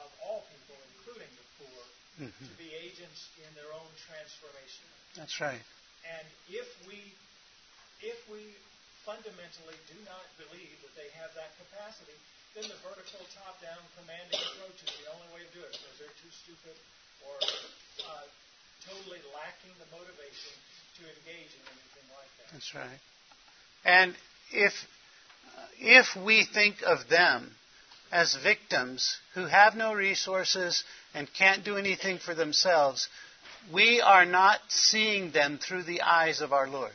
of 0.03 0.11
all 0.27 0.43
people, 0.51 0.77
including 0.99 1.31
the 1.39 1.47
poor, 1.63 1.81
mm-hmm. 2.27 2.47
to 2.47 2.55
be 2.59 2.69
agents 2.75 3.31
in 3.41 3.51
their 3.55 3.71
own 3.71 3.91
transformation. 4.11 4.87
That's 5.15 5.39
right. 5.39 5.63
And 6.05 6.27
if 6.51 6.67
we 6.85 6.99
if 8.03 8.19
we 8.29 8.43
fundamentally 9.07 9.79
do 9.89 9.97
not 10.05 10.25
believe 10.37 10.77
that 10.85 10.93
they 10.99 11.09
have 11.17 11.33
that 11.39 11.53
capacity, 11.57 12.17
then 12.53 12.69
the 12.69 12.77
vertical 12.85 13.21
top-down 13.33 13.81
commanding 13.97 14.41
approach 14.41 14.79
is 14.81 14.93
the 15.05 15.09
only 15.13 15.29
way 15.33 15.41
to 15.45 15.53
do 15.53 15.63
it 15.65 15.73
because 15.73 15.97
they're 16.01 16.19
too 16.21 16.33
stupid 16.33 16.77
or 17.25 17.37
uh, 18.05 18.25
totally 18.85 19.21
lacking 19.33 19.73
the 19.81 19.89
motivation 19.93 20.53
to 21.01 21.03
engage 21.09 21.53
in 21.53 21.63
anything 21.69 22.09
like 22.13 22.31
that. 22.41 22.49
That's 22.53 22.73
right. 22.77 23.01
And 23.85 24.17
if 24.53 24.73
if 25.79 26.17
we 26.17 26.45
think 26.45 26.77
of 26.87 27.09
them 27.09 27.55
as 28.11 28.37
victims 28.37 29.17
who 29.35 29.47
have 29.47 29.75
no 29.75 29.93
resources 29.93 30.85
and 31.15 31.29
can't 31.35 31.65
do 31.65 31.77
anything 31.77 32.19
for 32.19 32.35
themselves, 32.35 33.09
we 33.73 34.01
are 34.01 34.25
not 34.25 34.61
seeing 34.69 35.33
them 35.33 35.59
through 35.59 35.83
the 35.83 36.03
eyes 36.03 36.41
of 36.41 36.53
our 36.53 36.69
Lord. 36.69 36.93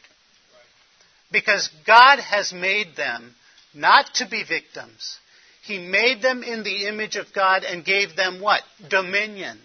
Because 1.32 1.70
God 1.86 2.20
has 2.20 2.54
made 2.54 2.96
them 2.96 3.36
not 3.74 4.16
to 4.16 4.28
be 4.28 4.44
victims. 4.44 5.18
He 5.64 5.78
made 5.78 6.22
them 6.22 6.42
in 6.42 6.64
the 6.64 6.88
image 6.88 7.16
of 7.16 7.34
God 7.34 7.64
and 7.64 7.86
gave 7.86 8.16
them 8.16 8.40
what? 8.40 8.62
Dominion. 8.90 9.60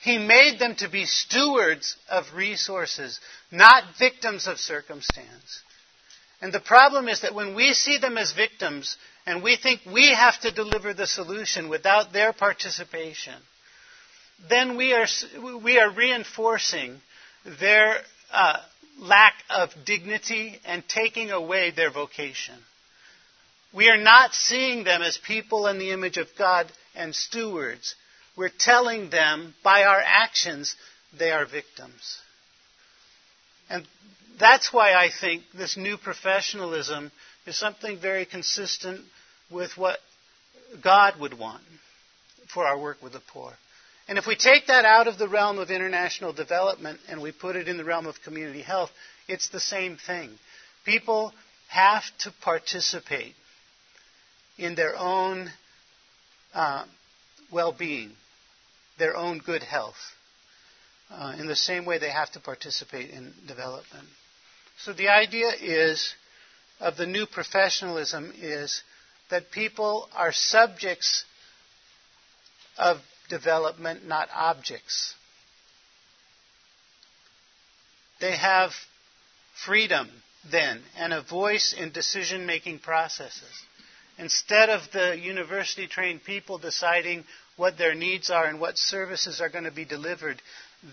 He 0.00 0.16
made 0.16 0.58
them 0.58 0.76
to 0.76 0.88
be 0.88 1.04
stewards 1.04 1.96
of 2.08 2.32
resources, 2.34 3.20
not 3.50 3.98
victims 3.98 4.46
of 4.46 4.58
circumstance. 4.58 5.62
And 6.40 6.52
the 6.52 6.60
problem 6.60 7.08
is 7.08 7.20
that 7.20 7.34
when 7.34 7.54
we 7.54 7.74
see 7.74 7.98
them 7.98 8.16
as 8.16 8.32
victims 8.32 8.96
and 9.26 9.42
we 9.42 9.56
think 9.56 9.80
we 9.84 10.14
have 10.14 10.40
to 10.40 10.50
deliver 10.50 10.94
the 10.94 11.06
solution 11.06 11.68
without 11.68 12.12
their 12.12 12.32
participation, 12.32 13.34
then 14.48 14.76
we 14.76 14.94
are, 14.94 15.06
we 15.62 15.78
are 15.78 15.90
reinforcing 15.90 17.00
their 17.60 18.00
uh, 18.32 18.56
lack 18.98 19.34
of 19.50 19.70
dignity 19.84 20.58
and 20.64 20.82
taking 20.88 21.30
away 21.30 21.70
their 21.70 21.90
vocation. 21.90 22.54
We 23.74 23.88
are 23.88 23.98
not 23.98 24.34
seeing 24.34 24.84
them 24.84 25.02
as 25.02 25.18
people 25.18 25.66
in 25.66 25.78
the 25.78 25.92
image 25.92 26.16
of 26.16 26.28
God 26.38 26.72
and 26.94 27.14
stewards. 27.14 27.94
We're 28.36 28.50
telling 28.58 29.10
them 29.10 29.54
by 29.62 29.84
our 29.84 30.02
actions 30.04 30.74
they 31.16 31.30
are 31.30 31.44
victims. 31.44 32.18
And 33.68 33.86
that's 34.40 34.72
why 34.72 34.94
I 34.94 35.10
think 35.20 35.44
this 35.54 35.76
new 35.76 35.96
professionalism 35.96 37.12
is 37.46 37.58
something 37.58 37.98
very 38.00 38.24
consistent 38.24 39.02
with 39.50 39.76
what 39.76 39.98
God 40.82 41.20
would 41.20 41.38
want 41.38 41.62
for 42.52 42.66
our 42.66 42.78
work 42.78 43.02
with 43.02 43.12
the 43.12 43.22
poor. 43.32 43.52
And 44.08 44.18
if 44.18 44.26
we 44.26 44.34
take 44.34 44.66
that 44.66 44.84
out 44.84 45.06
of 45.06 45.18
the 45.18 45.28
realm 45.28 45.58
of 45.58 45.70
international 45.70 46.32
development 46.32 46.98
and 47.08 47.22
we 47.22 47.30
put 47.30 47.54
it 47.54 47.68
in 47.68 47.76
the 47.76 47.84
realm 47.84 48.06
of 48.06 48.16
community 48.24 48.62
health, 48.62 48.90
it's 49.28 49.50
the 49.50 49.60
same 49.60 49.96
thing. 50.04 50.30
People 50.84 51.32
have 51.68 52.02
to 52.20 52.32
participate 52.42 53.34
in 54.58 54.74
their 54.74 54.96
own 54.96 55.48
uh, 56.54 56.84
well 57.52 57.72
being, 57.72 58.10
their 58.98 59.16
own 59.16 59.38
good 59.38 59.62
health, 59.62 59.94
uh, 61.10 61.34
in 61.38 61.46
the 61.46 61.56
same 61.56 61.84
way 61.84 61.98
they 61.98 62.10
have 62.10 62.30
to 62.32 62.40
participate 62.40 63.10
in 63.10 63.32
development. 63.46 64.08
So 64.84 64.92
the 64.92 65.08
idea 65.08 65.50
is 65.60 66.14
of 66.80 66.96
the 66.96 67.06
new 67.06 67.26
professionalism 67.26 68.32
is 68.40 68.82
that 69.28 69.50
people 69.50 70.08
are 70.14 70.32
subjects 70.32 71.24
of 72.78 72.98
development, 73.28 74.06
not 74.06 74.28
objects. 74.34 75.14
They 78.20 78.36
have 78.36 78.72
freedom 79.64 80.10
then 80.50 80.82
and 80.96 81.12
a 81.12 81.22
voice 81.22 81.74
in 81.74 81.90
decision 81.92 82.46
making 82.46 82.78
processes. 82.78 83.52
Instead 84.18 84.70
of 84.70 84.82
the 84.92 85.18
university 85.18 85.86
trained 85.86 86.24
people 86.24 86.58
deciding 86.58 87.24
what 87.56 87.76
their 87.76 87.94
needs 87.94 88.30
are 88.30 88.46
and 88.46 88.60
what 88.60 88.78
services 88.78 89.40
are 89.40 89.48
going 89.50 89.64
to 89.64 89.70
be 89.70 89.84
delivered, 89.84 90.40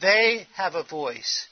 they 0.02 0.46
have 0.56 0.76
a 0.76 0.84
voice 0.84 1.48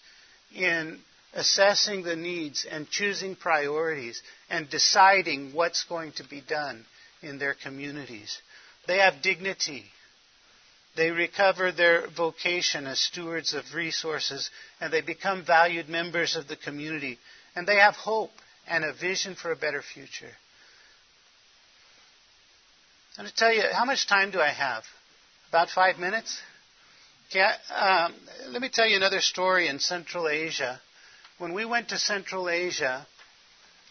in 0.54 1.00
assessing 1.36 2.04
the 2.04 2.16
needs 2.16 2.66
and 2.70 2.90
choosing 2.90 3.36
priorities 3.36 4.22
and 4.50 4.70
deciding 4.70 5.54
what's 5.54 5.84
going 5.84 6.12
to 6.14 6.24
be 6.24 6.42
done 6.42 6.86
in 7.22 7.38
their 7.38 7.54
communities. 7.54 8.40
They 8.88 8.98
have 9.00 9.22
dignity 9.22 9.86
They 10.96 11.12
recover 11.12 11.72
their 11.72 12.08
vocation 12.08 12.88
as 12.88 13.00
stewards 13.00 13.54
of 13.54 13.74
resources 13.74 14.50
and 14.80 14.92
they 14.94 15.02
become 15.02 15.44
valued 15.44 15.90
members 15.90 16.36
of 16.38 16.48
the 16.48 16.56
community. 16.56 17.20
And 17.56 17.68
they 17.68 17.76
have 17.76 17.96
hope 17.96 18.32
and 18.68 18.84
a 18.86 18.94
vision 18.94 19.36
for 19.36 19.52
a 19.52 19.56
better 19.58 19.82
future. 19.82 20.32
I'm 23.18 23.24
going 23.26 23.30
to 23.30 23.36
tell 23.36 23.54
you, 23.54 23.64
how 23.74 23.86
much 23.86 24.08
time 24.08 24.32
do 24.32 24.40
I 24.42 24.50
have? 24.50 24.84
About 25.50 25.70
five 25.70 26.00
minutes? 26.00 26.40
Okay, 27.30 27.42
um, 27.74 28.14
let 28.50 28.62
me 28.62 28.70
tell 28.70 28.88
you 28.88 28.96
another 28.98 29.22
story 29.22 29.68
in 29.68 29.80
Central 29.80 30.28
Asia. 30.28 30.80
When 31.38 31.54
we 31.54 31.66
went 31.66 31.90
to 31.90 31.98
Central 31.98 32.50
Asia, 32.50 33.06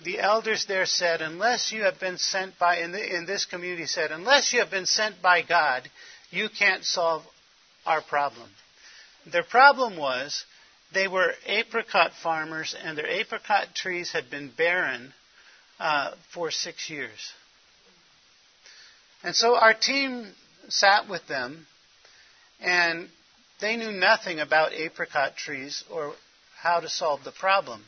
the 0.02 0.18
elders 0.18 0.64
there 0.66 0.86
said, 0.86 1.20
unless 1.20 1.72
you 1.72 1.82
have 1.82 2.00
been 2.00 2.18
sent 2.18 2.58
by, 2.58 2.78
in, 2.78 2.92
the, 2.92 3.16
in 3.16 3.26
this 3.26 3.44
community 3.44 3.86
said, 3.86 4.10
unless 4.10 4.52
you 4.52 4.60
have 4.60 4.70
been 4.70 4.86
sent 4.86 5.20
by 5.22 5.42
God, 5.42 5.88
you 6.30 6.48
can't 6.48 6.84
solve 6.84 7.22
our 7.86 8.00
problem. 8.02 8.48
Their 9.30 9.44
problem 9.44 9.96
was 9.96 10.44
they 10.92 11.08
were 11.08 11.34
apricot 11.46 12.12
farmers, 12.22 12.74
and 12.82 12.96
their 12.96 13.06
apricot 13.06 13.74
trees 13.74 14.12
had 14.12 14.30
been 14.30 14.50
barren 14.56 15.12
uh, 15.78 16.12
for 16.32 16.50
six 16.50 16.88
years. 16.88 17.32
And 19.22 19.34
so 19.34 19.56
our 19.56 19.74
team 19.74 20.32
sat 20.68 21.08
with 21.08 21.26
them, 21.26 21.66
and 22.60 23.08
they 23.60 23.76
knew 23.76 23.92
nothing 23.92 24.40
about 24.40 24.72
apricot 24.72 25.36
trees 25.36 25.84
or 25.90 26.14
how 26.64 26.80
to 26.80 26.88
solve 26.88 27.22
the 27.22 27.30
problem. 27.30 27.84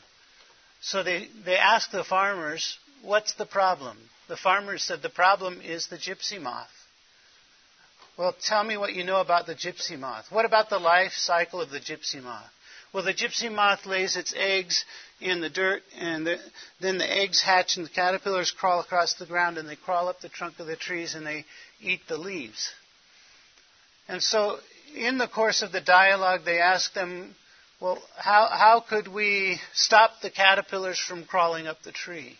So 0.81 1.03
they, 1.03 1.27
they 1.43 1.57
asked 1.57 1.91
the 1.91 2.03
farmers, 2.03 2.77
What's 3.01 3.33
the 3.33 3.45
problem? 3.45 3.97
The 4.29 4.37
farmers 4.37 4.83
said, 4.83 5.01
The 5.01 5.09
problem 5.09 5.61
is 5.61 5.87
the 5.87 5.97
gypsy 5.97 6.39
moth. 6.41 6.69
Well, 8.17 8.35
tell 8.41 8.63
me 8.63 8.77
what 8.77 8.93
you 8.93 9.03
know 9.03 9.19
about 9.19 9.47
the 9.47 9.55
gypsy 9.55 9.97
moth. 9.97 10.25
What 10.29 10.45
about 10.45 10.69
the 10.69 10.79
life 10.79 11.13
cycle 11.13 11.61
of 11.61 11.69
the 11.71 11.79
gypsy 11.79 12.21
moth? 12.21 12.49
Well, 12.93 13.03
the 13.03 13.13
gypsy 13.13 13.51
moth 13.51 13.85
lays 13.85 14.15
its 14.15 14.33
eggs 14.35 14.85
in 15.19 15.41
the 15.41 15.49
dirt, 15.49 15.83
and 15.99 16.25
the, 16.25 16.37
then 16.79 16.97
the 16.97 17.11
eggs 17.11 17.41
hatch, 17.41 17.77
and 17.77 17.85
the 17.85 17.91
caterpillars 17.91 18.51
crawl 18.51 18.79
across 18.79 19.15
the 19.15 19.25
ground, 19.25 19.57
and 19.57 19.67
they 19.67 19.75
crawl 19.75 20.07
up 20.07 20.21
the 20.21 20.29
trunk 20.29 20.59
of 20.59 20.67
the 20.67 20.75
trees, 20.75 21.13
and 21.13 21.25
they 21.25 21.45
eat 21.81 22.01
the 22.07 22.17
leaves. 22.17 22.71
And 24.07 24.23
so, 24.23 24.59
in 24.95 25.17
the 25.17 25.27
course 25.27 25.61
of 25.61 25.71
the 25.71 25.81
dialogue, 25.81 26.41
they 26.45 26.59
ask 26.59 26.93
them, 26.93 27.35
well, 27.79 28.01
how, 28.17 28.47
how 28.51 28.83
could 28.87 29.07
we 29.07 29.59
stop 29.73 30.11
the 30.21 30.29
caterpillars 30.29 30.99
from 30.99 31.25
crawling 31.25 31.67
up 31.67 31.81
the 31.83 31.91
tree? 31.91 32.37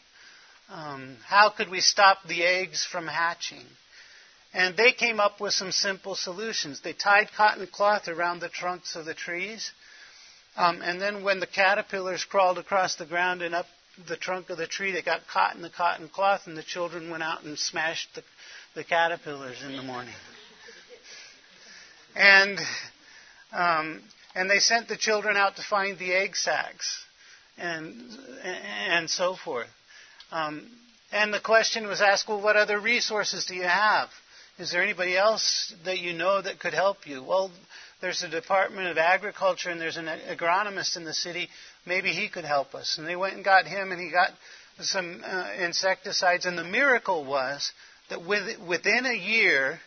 Um, 0.69 1.17
how 1.25 1.49
could 1.49 1.69
we 1.69 1.79
stop 1.79 2.19
the 2.27 2.43
eggs 2.43 2.85
from 2.85 3.07
hatching? 3.07 3.65
And 4.53 4.75
they 4.75 4.91
came 4.91 5.19
up 5.19 5.39
with 5.39 5.53
some 5.53 5.71
simple 5.71 6.15
solutions. 6.15 6.81
They 6.81 6.93
tied 6.93 7.29
cotton 7.35 7.67
cloth 7.67 8.07
around 8.07 8.39
the 8.39 8.49
trunks 8.49 8.95
of 8.95 9.05
the 9.05 9.13
trees 9.13 9.71
um, 10.57 10.81
and 10.81 10.99
then 10.99 11.23
when 11.23 11.39
the 11.39 11.47
caterpillars 11.47 12.25
crawled 12.25 12.57
across 12.57 12.95
the 12.95 13.05
ground 13.05 13.43
and 13.43 13.53
up 13.53 13.67
the 14.07 14.17
trunk 14.17 14.49
of 14.49 14.57
the 14.57 14.65
tree, 14.65 14.91
they 14.91 15.03
got 15.03 15.21
caught 15.31 15.55
in 15.55 15.61
the 15.61 15.69
cotton 15.69 16.09
cloth, 16.09 16.41
and 16.45 16.57
the 16.57 16.63
children 16.63 17.11
went 17.11 17.23
out 17.23 17.43
and 17.43 17.57
smashed 17.57 18.09
the, 18.15 18.23
the 18.73 18.83
caterpillars 18.83 19.57
in 19.63 19.75
the 19.75 19.83
morning. 19.83 20.13
And 22.15 22.59
um, 23.53 24.01
and 24.37 24.49
they 24.49 24.59
sent 24.59 24.87
the 24.87 24.97
children 24.97 25.35
out 25.35 25.55
to 25.55 25.63
find 25.63 25.97
the 25.97 26.13
egg 26.13 26.35
sacs, 26.35 27.03
and 27.57 27.93
and 28.43 29.09
so 29.09 29.35
forth. 29.35 29.67
Um, 30.31 30.69
and 31.11 31.33
the 31.33 31.39
question 31.39 31.87
was 31.87 32.01
asked, 32.01 32.27
well, 32.27 32.41
what 32.41 32.55
other 32.55 32.79
resources 32.79 33.45
do 33.45 33.55
you 33.55 33.63
have? 33.63 34.09
Is 34.59 34.71
there 34.71 34.83
anybody 34.83 35.17
else 35.17 35.73
that 35.85 35.99
you 35.99 36.13
know 36.13 36.41
that 36.41 36.59
could 36.59 36.73
help 36.73 37.07
you? 37.07 37.23
Well, 37.23 37.51
there's 38.01 38.23
a 38.23 38.29
Department 38.29 38.87
of 38.87 38.97
Agriculture 38.97 39.69
and 39.69 39.79
there's 39.79 39.97
an 39.97 40.07
agronomist 40.07 40.97
in 40.97 41.05
the 41.05 41.13
city. 41.13 41.49
Maybe 41.85 42.09
he 42.09 42.27
could 42.27 42.43
help 42.43 42.75
us. 42.75 42.97
And 42.97 43.07
they 43.07 43.15
went 43.15 43.35
and 43.35 43.45
got 43.45 43.65
him 43.65 43.91
and 43.91 44.01
he 44.01 44.11
got 44.11 44.31
some 44.81 45.23
uh, 45.25 45.53
insecticides. 45.59 46.45
And 46.45 46.57
the 46.57 46.63
miracle 46.63 47.23
was 47.23 47.71
that 48.09 48.25
with, 48.25 48.59
within 48.67 49.05
a 49.05 49.13
year, 49.13 49.79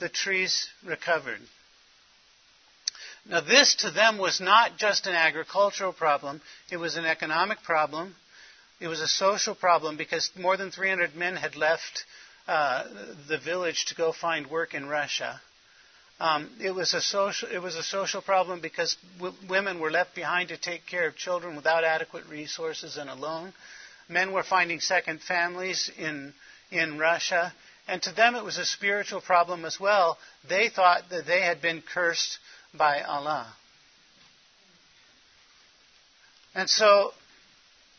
the 0.00 0.08
trees 0.08 0.68
recovered. 0.84 1.40
Now, 3.26 3.40
this 3.40 3.74
to 3.76 3.90
them 3.90 4.18
was 4.18 4.40
not 4.40 4.76
just 4.76 5.06
an 5.06 5.14
agricultural 5.14 5.92
problem, 5.92 6.42
it 6.70 6.76
was 6.76 6.96
an 6.96 7.06
economic 7.06 7.62
problem. 7.62 8.14
It 8.80 8.88
was 8.88 9.00
a 9.00 9.08
social 9.08 9.54
problem 9.54 9.96
because 9.96 10.30
more 10.36 10.56
than 10.56 10.70
300 10.70 11.14
men 11.14 11.36
had 11.36 11.56
left 11.56 12.04
uh, 12.46 12.84
the 13.28 13.38
village 13.38 13.86
to 13.86 13.94
go 13.94 14.12
find 14.12 14.48
work 14.48 14.74
in 14.74 14.86
Russia. 14.86 15.40
Um, 16.20 16.50
it 16.60 16.70
was 16.72 16.94
a 16.94 17.00
social 17.00 17.48
it 17.48 17.58
was 17.58 17.74
a 17.74 17.82
social 17.82 18.22
problem 18.22 18.60
because 18.60 18.96
w- 19.18 19.34
women 19.48 19.80
were 19.80 19.90
left 19.90 20.14
behind 20.14 20.50
to 20.50 20.56
take 20.56 20.86
care 20.86 21.08
of 21.08 21.16
children 21.16 21.56
without 21.56 21.82
adequate 21.82 22.26
resources 22.26 22.96
and 22.96 23.10
alone. 23.10 23.52
Men 24.08 24.32
were 24.32 24.44
finding 24.44 24.80
second 24.80 25.22
families 25.22 25.90
in 25.96 26.34
in 26.70 26.98
Russia, 26.98 27.52
and 27.88 28.00
to 28.02 28.12
them 28.14 28.36
it 28.36 28.44
was 28.44 28.58
a 28.58 28.66
spiritual 28.66 29.20
problem 29.20 29.64
as 29.64 29.80
well. 29.80 30.18
They 30.48 30.68
thought 30.68 31.08
that 31.10 31.26
they 31.26 31.40
had 31.40 31.60
been 31.60 31.82
cursed 31.82 32.38
by 32.76 33.02
Allah. 33.02 33.52
And 36.54 36.68
so 36.70 37.12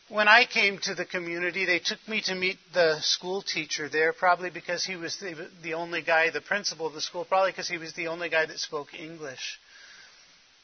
when 0.08 0.28
I 0.28 0.44
came 0.46 0.78
to 0.84 0.94
the 0.94 1.04
community, 1.04 1.64
they 1.66 1.80
took 1.80 1.98
me 2.08 2.20
to 2.22 2.34
meet 2.34 2.58
the 2.72 3.00
school 3.00 3.42
teacher 3.42 3.88
there, 3.88 4.12
probably 4.12 4.50
because 4.50 4.84
he 4.84 4.96
was 4.96 5.16
the, 5.18 5.48
the 5.62 5.74
only 5.74 6.00
guy, 6.00 6.30
the 6.30 6.40
principal 6.40 6.86
of 6.86 6.94
the 6.94 7.00
school, 7.00 7.24
probably 7.24 7.50
because 7.50 7.68
he 7.68 7.78
was 7.78 7.92
the 7.94 8.06
only 8.08 8.28
guy 8.28 8.46
that 8.46 8.58
spoke 8.58 8.94
English. 8.94 9.58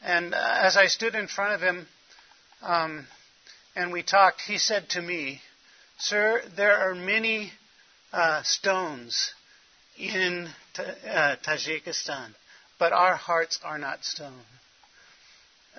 And 0.04 0.34
uh, 0.34 0.58
as 0.62 0.76
I 0.76 0.86
stood 0.86 1.14
in 1.14 1.26
front 1.26 1.54
of 1.54 1.60
him 1.60 1.86
um, 2.62 3.06
and 3.74 3.92
we 3.92 4.02
talked, 4.02 4.40
he 4.42 4.58
said 4.58 4.88
to 4.90 5.02
me, 5.02 5.40
Sir, 5.98 6.42
there 6.56 6.76
are 6.76 6.94
many 6.94 7.52
uh, 8.12 8.42
stones 8.44 9.32
in 9.98 10.48
uh, 10.78 11.36
Tajikistan, 11.44 12.34
but 12.82 12.92
our 12.92 13.14
hearts 13.14 13.60
are 13.62 13.78
not 13.78 14.04
stone. 14.04 14.42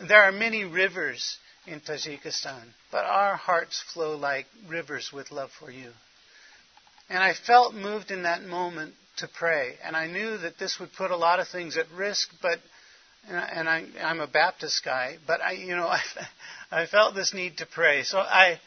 There 0.07 0.23
are 0.23 0.31
many 0.31 0.63
rivers 0.63 1.37
in 1.67 1.81
Tajikistan, 1.81 2.63
but 2.93 3.03
our 3.03 3.35
hearts 3.35 3.83
flow 3.93 4.15
like 4.15 4.45
rivers 4.69 5.11
with 5.11 5.29
love 5.29 5.51
for 5.59 5.69
you. 5.69 5.89
And 7.09 7.21
I 7.21 7.33
felt 7.33 7.75
moved 7.75 8.09
in 8.09 8.23
that 8.23 8.43
moment 8.43 8.93
to 9.17 9.27
pray, 9.27 9.73
and 9.83 9.97
I 9.97 10.07
knew 10.07 10.37
that 10.37 10.57
this 10.57 10.79
would 10.79 10.93
put 10.93 11.11
a 11.11 11.17
lot 11.17 11.41
of 11.41 11.49
things 11.49 11.75
at 11.75 11.91
risk, 11.91 12.29
but 12.41 12.59
and 13.27 13.67
I, 13.67 13.83
am 13.97 14.21
a 14.21 14.27
Baptist 14.27 14.85
guy, 14.85 15.17
but 15.27 15.41
I, 15.41 15.51
you 15.51 15.75
know, 15.75 15.87
I, 15.89 16.01
I 16.71 16.85
felt 16.85 17.15
this 17.15 17.33
need 17.33 17.57
to 17.57 17.65
pray. 17.65 18.03
So 18.03 18.19
I, 18.19 18.61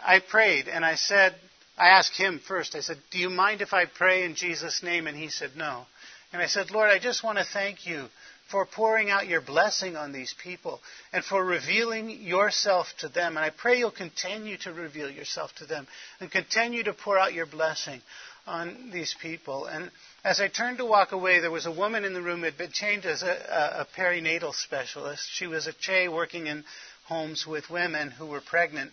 I 0.00 0.20
prayed, 0.20 0.68
and 0.68 0.84
I 0.84 0.94
said, 0.94 1.34
I 1.76 1.88
asked 1.88 2.16
him 2.16 2.40
first. 2.46 2.76
I 2.76 2.80
said, 2.82 2.98
"Do 3.10 3.18
you 3.18 3.30
mind 3.30 3.62
if 3.62 3.72
I 3.72 3.86
pray 3.86 4.22
in 4.22 4.36
Jesus' 4.36 4.80
name?" 4.84 5.08
And 5.08 5.16
he 5.16 5.28
said, 5.28 5.56
"No." 5.56 5.86
And 6.34 6.42
I 6.42 6.46
said, 6.46 6.72
"Lord, 6.72 6.90
I 6.90 6.98
just 6.98 7.22
want 7.22 7.38
to 7.38 7.44
thank 7.44 7.86
you 7.86 8.08
for 8.48 8.66
pouring 8.66 9.08
out 9.08 9.28
your 9.28 9.40
blessing 9.40 9.96
on 9.96 10.10
these 10.10 10.34
people 10.42 10.82
and 11.12 11.24
for 11.24 11.44
revealing 11.44 12.10
yourself 12.10 12.92
to 12.98 13.08
them. 13.08 13.36
And 13.36 13.46
I 13.46 13.50
pray 13.50 13.78
you'll 13.78 13.92
continue 13.92 14.56
to 14.64 14.72
reveal 14.72 15.08
yourself 15.08 15.54
to 15.58 15.64
them 15.64 15.86
and 16.18 16.28
continue 16.28 16.82
to 16.82 16.92
pour 16.92 17.16
out 17.16 17.34
your 17.34 17.46
blessing 17.46 18.02
on 18.48 18.90
these 18.92 19.14
people. 19.22 19.66
And 19.66 19.92
as 20.24 20.40
I 20.40 20.48
turned 20.48 20.78
to 20.78 20.84
walk 20.84 21.12
away, 21.12 21.38
there 21.38 21.52
was 21.52 21.66
a 21.66 21.70
woman 21.70 22.04
in 22.04 22.14
the 22.14 22.20
room 22.20 22.40
who 22.40 22.46
had 22.46 22.58
been 22.58 22.72
trained 22.72 23.06
as 23.06 23.22
a, 23.22 23.26
a, 23.28 23.82
a 23.82 23.86
perinatal 23.96 24.54
specialist. 24.54 25.28
She 25.30 25.46
was 25.46 25.68
a 25.68 25.72
CHE 25.72 26.08
working 26.08 26.48
in 26.48 26.64
homes 27.04 27.46
with 27.46 27.70
women 27.70 28.10
who 28.10 28.26
were 28.26 28.40
pregnant 28.40 28.90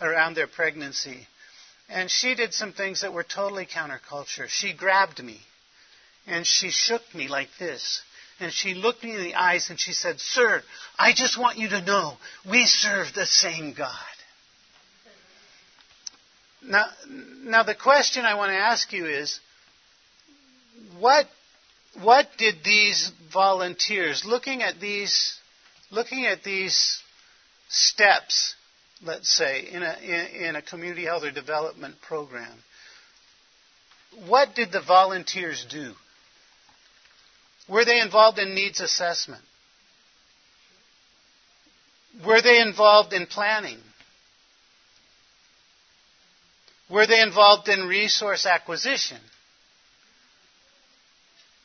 around 0.00 0.34
their 0.34 0.46
pregnancy. 0.46 1.26
And 1.88 2.08
she 2.08 2.36
did 2.36 2.54
some 2.54 2.72
things 2.72 3.00
that 3.00 3.12
were 3.12 3.24
totally 3.24 3.66
counterculture. 3.66 4.46
She 4.48 4.72
grabbed 4.72 5.20
me 5.20 5.40
and 6.26 6.46
she 6.46 6.70
shook 6.70 7.02
me 7.14 7.28
like 7.28 7.48
this 7.58 8.02
and 8.40 8.52
she 8.52 8.74
looked 8.74 9.04
me 9.04 9.14
in 9.14 9.22
the 9.22 9.34
eyes 9.34 9.70
and 9.70 9.78
she 9.78 9.92
said, 9.92 10.18
Sir, 10.18 10.62
I 10.98 11.12
just 11.12 11.38
want 11.38 11.58
you 11.58 11.68
to 11.70 11.82
know 11.82 12.14
we 12.48 12.66
serve 12.66 13.08
the 13.14 13.26
same 13.26 13.74
God. 13.74 13.94
Now, 16.62 16.86
now 17.42 17.62
the 17.62 17.74
question 17.74 18.24
I 18.24 18.34
want 18.34 18.50
to 18.50 18.56
ask 18.56 18.92
you 18.92 19.06
is, 19.06 19.38
what, 20.98 21.26
what 22.02 22.28
did 22.38 22.56
these 22.64 23.12
volunteers, 23.32 24.24
looking 24.24 24.62
at 24.62 24.80
these, 24.80 25.38
looking 25.90 26.26
at 26.26 26.42
these 26.42 27.02
steps, 27.68 28.54
let's 29.02 29.28
say, 29.28 29.68
in 29.70 29.82
a, 29.82 29.96
in, 30.02 30.44
in 30.44 30.56
a 30.56 30.62
community 30.62 31.04
health 31.04 31.24
or 31.24 31.30
development 31.30 32.00
program, 32.00 32.58
what 34.26 34.54
did 34.54 34.72
the 34.72 34.80
volunteers 34.80 35.66
do? 35.70 35.92
Were 37.68 37.84
they 37.84 38.00
involved 38.00 38.38
in 38.38 38.54
needs 38.54 38.80
assessment? 38.80 39.42
Were 42.24 42.42
they 42.42 42.60
involved 42.60 43.12
in 43.12 43.26
planning? 43.26 43.78
Were 46.90 47.06
they 47.06 47.20
involved 47.20 47.68
in 47.68 47.88
resource 47.88 48.46
acquisition? 48.46 49.18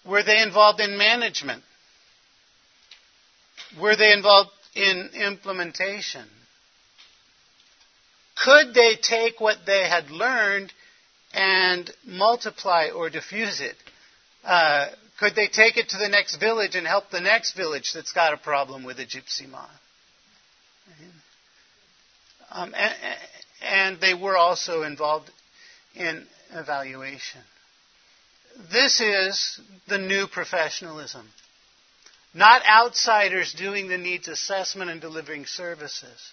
Were 0.06 0.24
they 0.24 0.41
involved 0.41 0.80
in 0.80 0.97
management? 0.97 1.64
Were 3.80 3.95
they 3.95 4.14
involved 4.14 4.50
in 4.74 5.10
implementation? 5.14 6.26
Could 8.43 8.74
they 8.74 8.95
take 8.95 9.39
what 9.39 9.58
they 9.66 9.88
had 9.88 10.10
learned 10.10 10.72
and 11.34 11.91
multiply 12.06 12.89
or 12.89 13.10
diffuse 13.10 13.60
it? 13.60 13.76
Uh, 14.43 14.88
could 15.20 15.36
they 15.36 15.47
take 15.47 15.78
it 15.78 15.89
to 15.89 15.97
the 15.97 16.07
next 16.07 16.38
village 16.38 16.76
and 16.76 16.88
help 16.88 17.09
the 17.09 17.20
next 17.20 17.51
village 17.53 17.91
that's 17.93 18.13
got 18.13 18.34
a 18.34 18.38
problem 18.38 18.84
with 18.84 18.99
a 18.99 19.05
gypsy 19.05 19.49
moth? 19.49 19.70
Um, 22.51 22.74
and, 22.76 22.95
and 23.61 24.01
they 24.01 24.13
were 24.13 24.38
also 24.38 24.84
involved 24.84 25.30
in 25.95 26.26
evaluation. 26.53 27.41
This 28.72 28.99
is 29.01 29.59
the 29.88 29.97
new 29.97 30.26
professionalism. 30.28 31.28
Not 32.34 32.61
outsiders 32.65 33.53
doing 33.53 33.88
the 33.88 33.97
needs 33.97 34.28
assessment 34.28 34.89
and 34.89 35.01
delivering 35.01 35.45
services, 35.45 36.32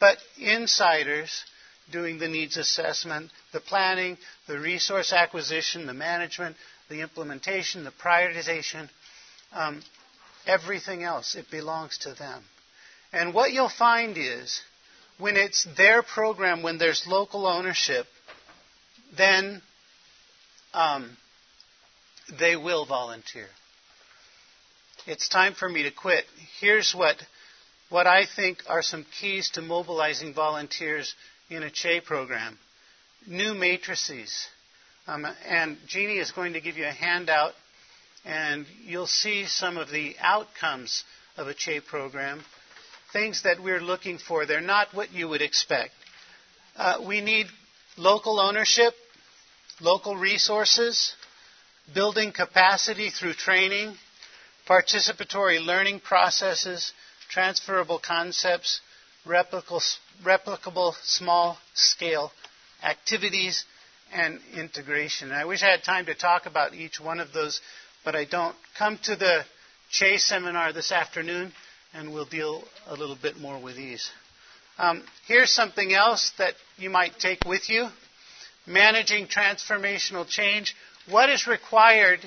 but 0.00 0.18
insiders 0.38 1.44
doing 1.92 2.18
the 2.18 2.28
needs 2.28 2.56
assessment, 2.56 3.30
the 3.52 3.60
planning, 3.60 4.16
the 4.46 4.58
resource 4.58 5.12
acquisition, 5.12 5.86
the 5.86 5.94
management, 5.94 6.56
the 6.90 7.00
implementation, 7.00 7.84
the 7.84 7.92
prioritization, 7.92 8.90
um, 9.52 9.80
everything 10.46 11.02
else. 11.02 11.34
It 11.36 11.46
belongs 11.50 11.96
to 11.98 12.12
them. 12.12 12.42
And 13.12 13.32
what 13.32 13.52
you'll 13.52 13.68
find 13.70 14.16
is 14.18 14.60
when 15.18 15.36
it's 15.36 15.66
their 15.76 16.02
program, 16.02 16.62
when 16.62 16.78
there's 16.78 17.06
local 17.06 17.46
ownership, 17.46 18.06
then 19.16 19.62
um, 20.74 21.16
they 22.38 22.56
will 22.56 22.84
volunteer. 22.86 23.46
It's 25.06 25.28
time 25.28 25.54
for 25.54 25.68
me 25.68 25.84
to 25.84 25.90
quit. 25.90 26.24
Here's 26.60 26.92
what, 26.92 27.16
what 27.88 28.06
I 28.06 28.26
think 28.26 28.58
are 28.68 28.82
some 28.82 29.06
keys 29.20 29.50
to 29.50 29.62
mobilizing 29.62 30.34
volunteers 30.34 31.14
in 31.48 31.62
a 31.62 31.70
CHE 31.70 32.02
program. 32.04 32.58
New 33.26 33.54
matrices. 33.54 34.46
Um, 35.10 35.26
and 35.48 35.76
Jeannie 35.88 36.18
is 36.18 36.30
going 36.30 36.52
to 36.52 36.60
give 36.60 36.76
you 36.76 36.86
a 36.86 36.92
handout, 36.92 37.54
and 38.24 38.64
you'll 38.84 39.08
see 39.08 39.44
some 39.46 39.76
of 39.76 39.90
the 39.90 40.14
outcomes 40.20 41.02
of 41.36 41.48
a 41.48 41.54
CHE 41.54 41.80
program 41.88 42.44
things 43.12 43.42
that 43.42 43.60
we're 43.60 43.80
looking 43.80 44.18
for. 44.18 44.46
They're 44.46 44.60
not 44.60 44.94
what 44.94 45.12
you 45.12 45.26
would 45.26 45.42
expect. 45.42 45.90
Uh, 46.76 46.98
we 47.08 47.20
need 47.22 47.46
local 47.96 48.38
ownership, 48.38 48.94
local 49.80 50.14
resources, 50.14 51.12
building 51.92 52.30
capacity 52.30 53.10
through 53.10 53.34
training, 53.34 53.96
participatory 54.68 55.60
learning 55.60 55.98
processes, 55.98 56.92
transferable 57.28 57.98
concepts, 57.98 58.80
replicable, 59.26 59.82
replicable 60.22 60.94
small 61.02 61.58
scale 61.74 62.30
activities, 62.84 63.64
and 64.12 64.40
integration. 64.54 65.28
And 65.28 65.36
I 65.36 65.44
wish 65.44 65.62
I 65.62 65.70
had 65.70 65.84
time 65.84 66.06
to 66.06 66.14
talk 66.14 66.46
about 66.46 66.74
each 66.74 67.00
one 67.00 67.20
of 67.20 67.32
those, 67.32 67.60
but 68.04 68.14
I 68.14 68.24
don't. 68.24 68.54
Come 68.78 68.98
to 69.04 69.16
the 69.16 69.44
CHE 69.90 70.18
seminar 70.18 70.72
this 70.72 70.92
afternoon 70.92 71.52
and 71.92 72.12
we'll 72.12 72.24
deal 72.24 72.62
a 72.86 72.94
little 72.94 73.16
bit 73.20 73.38
more 73.38 73.60
with 73.60 73.76
these. 73.76 74.08
Um, 74.78 75.02
here's 75.26 75.50
something 75.50 75.92
else 75.92 76.32
that 76.38 76.54
you 76.78 76.90
might 76.90 77.18
take 77.18 77.44
with 77.44 77.68
you 77.68 77.88
managing 78.66 79.26
transformational 79.26 80.26
change. 80.28 80.74
What 81.08 81.30
is 81.30 81.46
required 81.46 82.20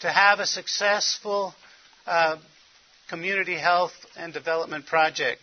to 0.00 0.10
have 0.10 0.40
a 0.40 0.46
successful 0.46 1.54
uh, 2.06 2.36
community 3.08 3.54
health 3.54 3.92
and 4.16 4.32
development 4.32 4.86
project? 4.86 5.40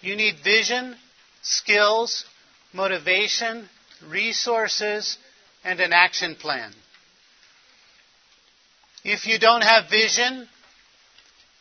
You 0.00 0.16
need 0.16 0.36
vision, 0.44 0.96
skills, 1.42 2.24
motivation, 2.72 3.68
resources, 4.08 5.18
and 5.64 5.80
an 5.80 5.92
action 5.92 6.34
plan. 6.34 6.72
If 9.04 9.26
you 9.26 9.38
don't 9.38 9.62
have 9.62 9.90
vision, 9.90 10.48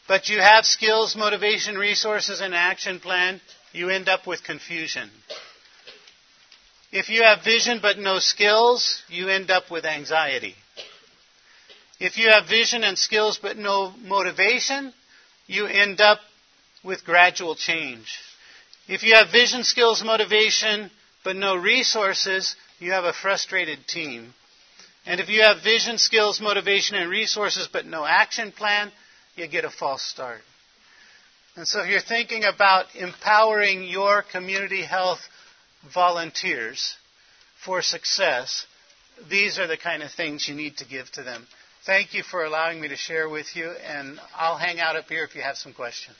but 0.08 0.30
you 0.30 0.40
have 0.40 0.66
skills, 0.66 1.16
motivation, 1.16 1.78
resources, 1.78 2.42
and 2.42 2.54
action 2.54 3.00
plan, 3.00 3.42
you 3.74 3.90
end 3.90 4.10
up 4.10 4.28
with 4.28 4.44
confusion. 4.44 5.10
If 6.92 7.10
you 7.10 7.24
have 7.24 7.44
vision 7.44 7.80
but 7.82 7.98
no 7.98 8.20
skills, 8.20 9.02
you 9.08 9.30
end 9.30 9.50
up 9.50 9.72
with 9.72 9.86
anxiety. 9.86 10.56
If 12.00 12.18
you 12.18 12.30
have 12.30 12.48
vision 12.48 12.84
and 12.84 12.98
skills 12.98 13.40
but 13.42 13.58
no 13.58 13.94
motivation, 14.04 14.94
you 15.48 15.68
end 15.68 16.02
up 16.02 16.20
with 16.84 17.06
gradual 17.06 17.56
change. 17.56 18.20
If 18.88 19.04
you 19.04 19.14
have 19.16 19.32
vision, 19.32 19.64
skills, 19.64 20.04
motivation, 20.04 20.92
but 21.24 21.36
no 21.36 21.56
resources, 21.56 22.56
you 22.80 22.92
have 22.92 23.04
a 23.04 23.14
frustrated 23.14 23.88
team. 23.88 24.34
And 25.06 25.20
if 25.20 25.30
you 25.30 25.42
have 25.42 25.64
vision, 25.64 25.98
skills, 25.98 26.40
motivation, 26.40 26.96
and 26.96 27.10
resources, 27.10 27.68
but 27.72 27.86
no 27.86 28.06
action 28.06 28.52
plan, 28.52 28.92
you 29.36 29.48
get 29.48 29.66
a 29.66 29.70
false 29.70 30.04
start. 30.04 30.42
And 31.56 31.68
so 31.68 31.82
if 31.82 31.90
you're 31.90 32.00
thinking 32.02 32.44
about 32.44 32.86
empowering 32.96 33.84
your 33.84 34.24
community 34.24 34.84
health 34.84 35.20
volunteers 35.94 36.96
for 37.66 37.82
success, 37.82 38.66
these 39.30 39.60
are 39.60 39.68
the 39.68 39.78
kind 39.78 40.04
of 40.04 40.12
things 40.12 40.48
you 40.48 40.56
need 40.56 40.78
to 40.78 40.86
give 40.86 41.12
to 41.14 41.24
them. 41.24 41.46
Thank 41.86 42.14
you 42.14 42.24
for 42.24 42.46
allowing 42.46 42.80
me 42.80 42.88
to 42.90 42.96
share 42.96 43.28
with 43.28 43.56
you, 43.56 43.72
and 43.72 44.20
I'll 44.36 44.58
hang 44.58 44.80
out 44.80 44.96
up 44.96 45.10
here 45.10 45.24
if 45.24 45.36
you 45.36 45.42
have 45.42 45.58
some 45.58 45.74
questions. 45.74 46.18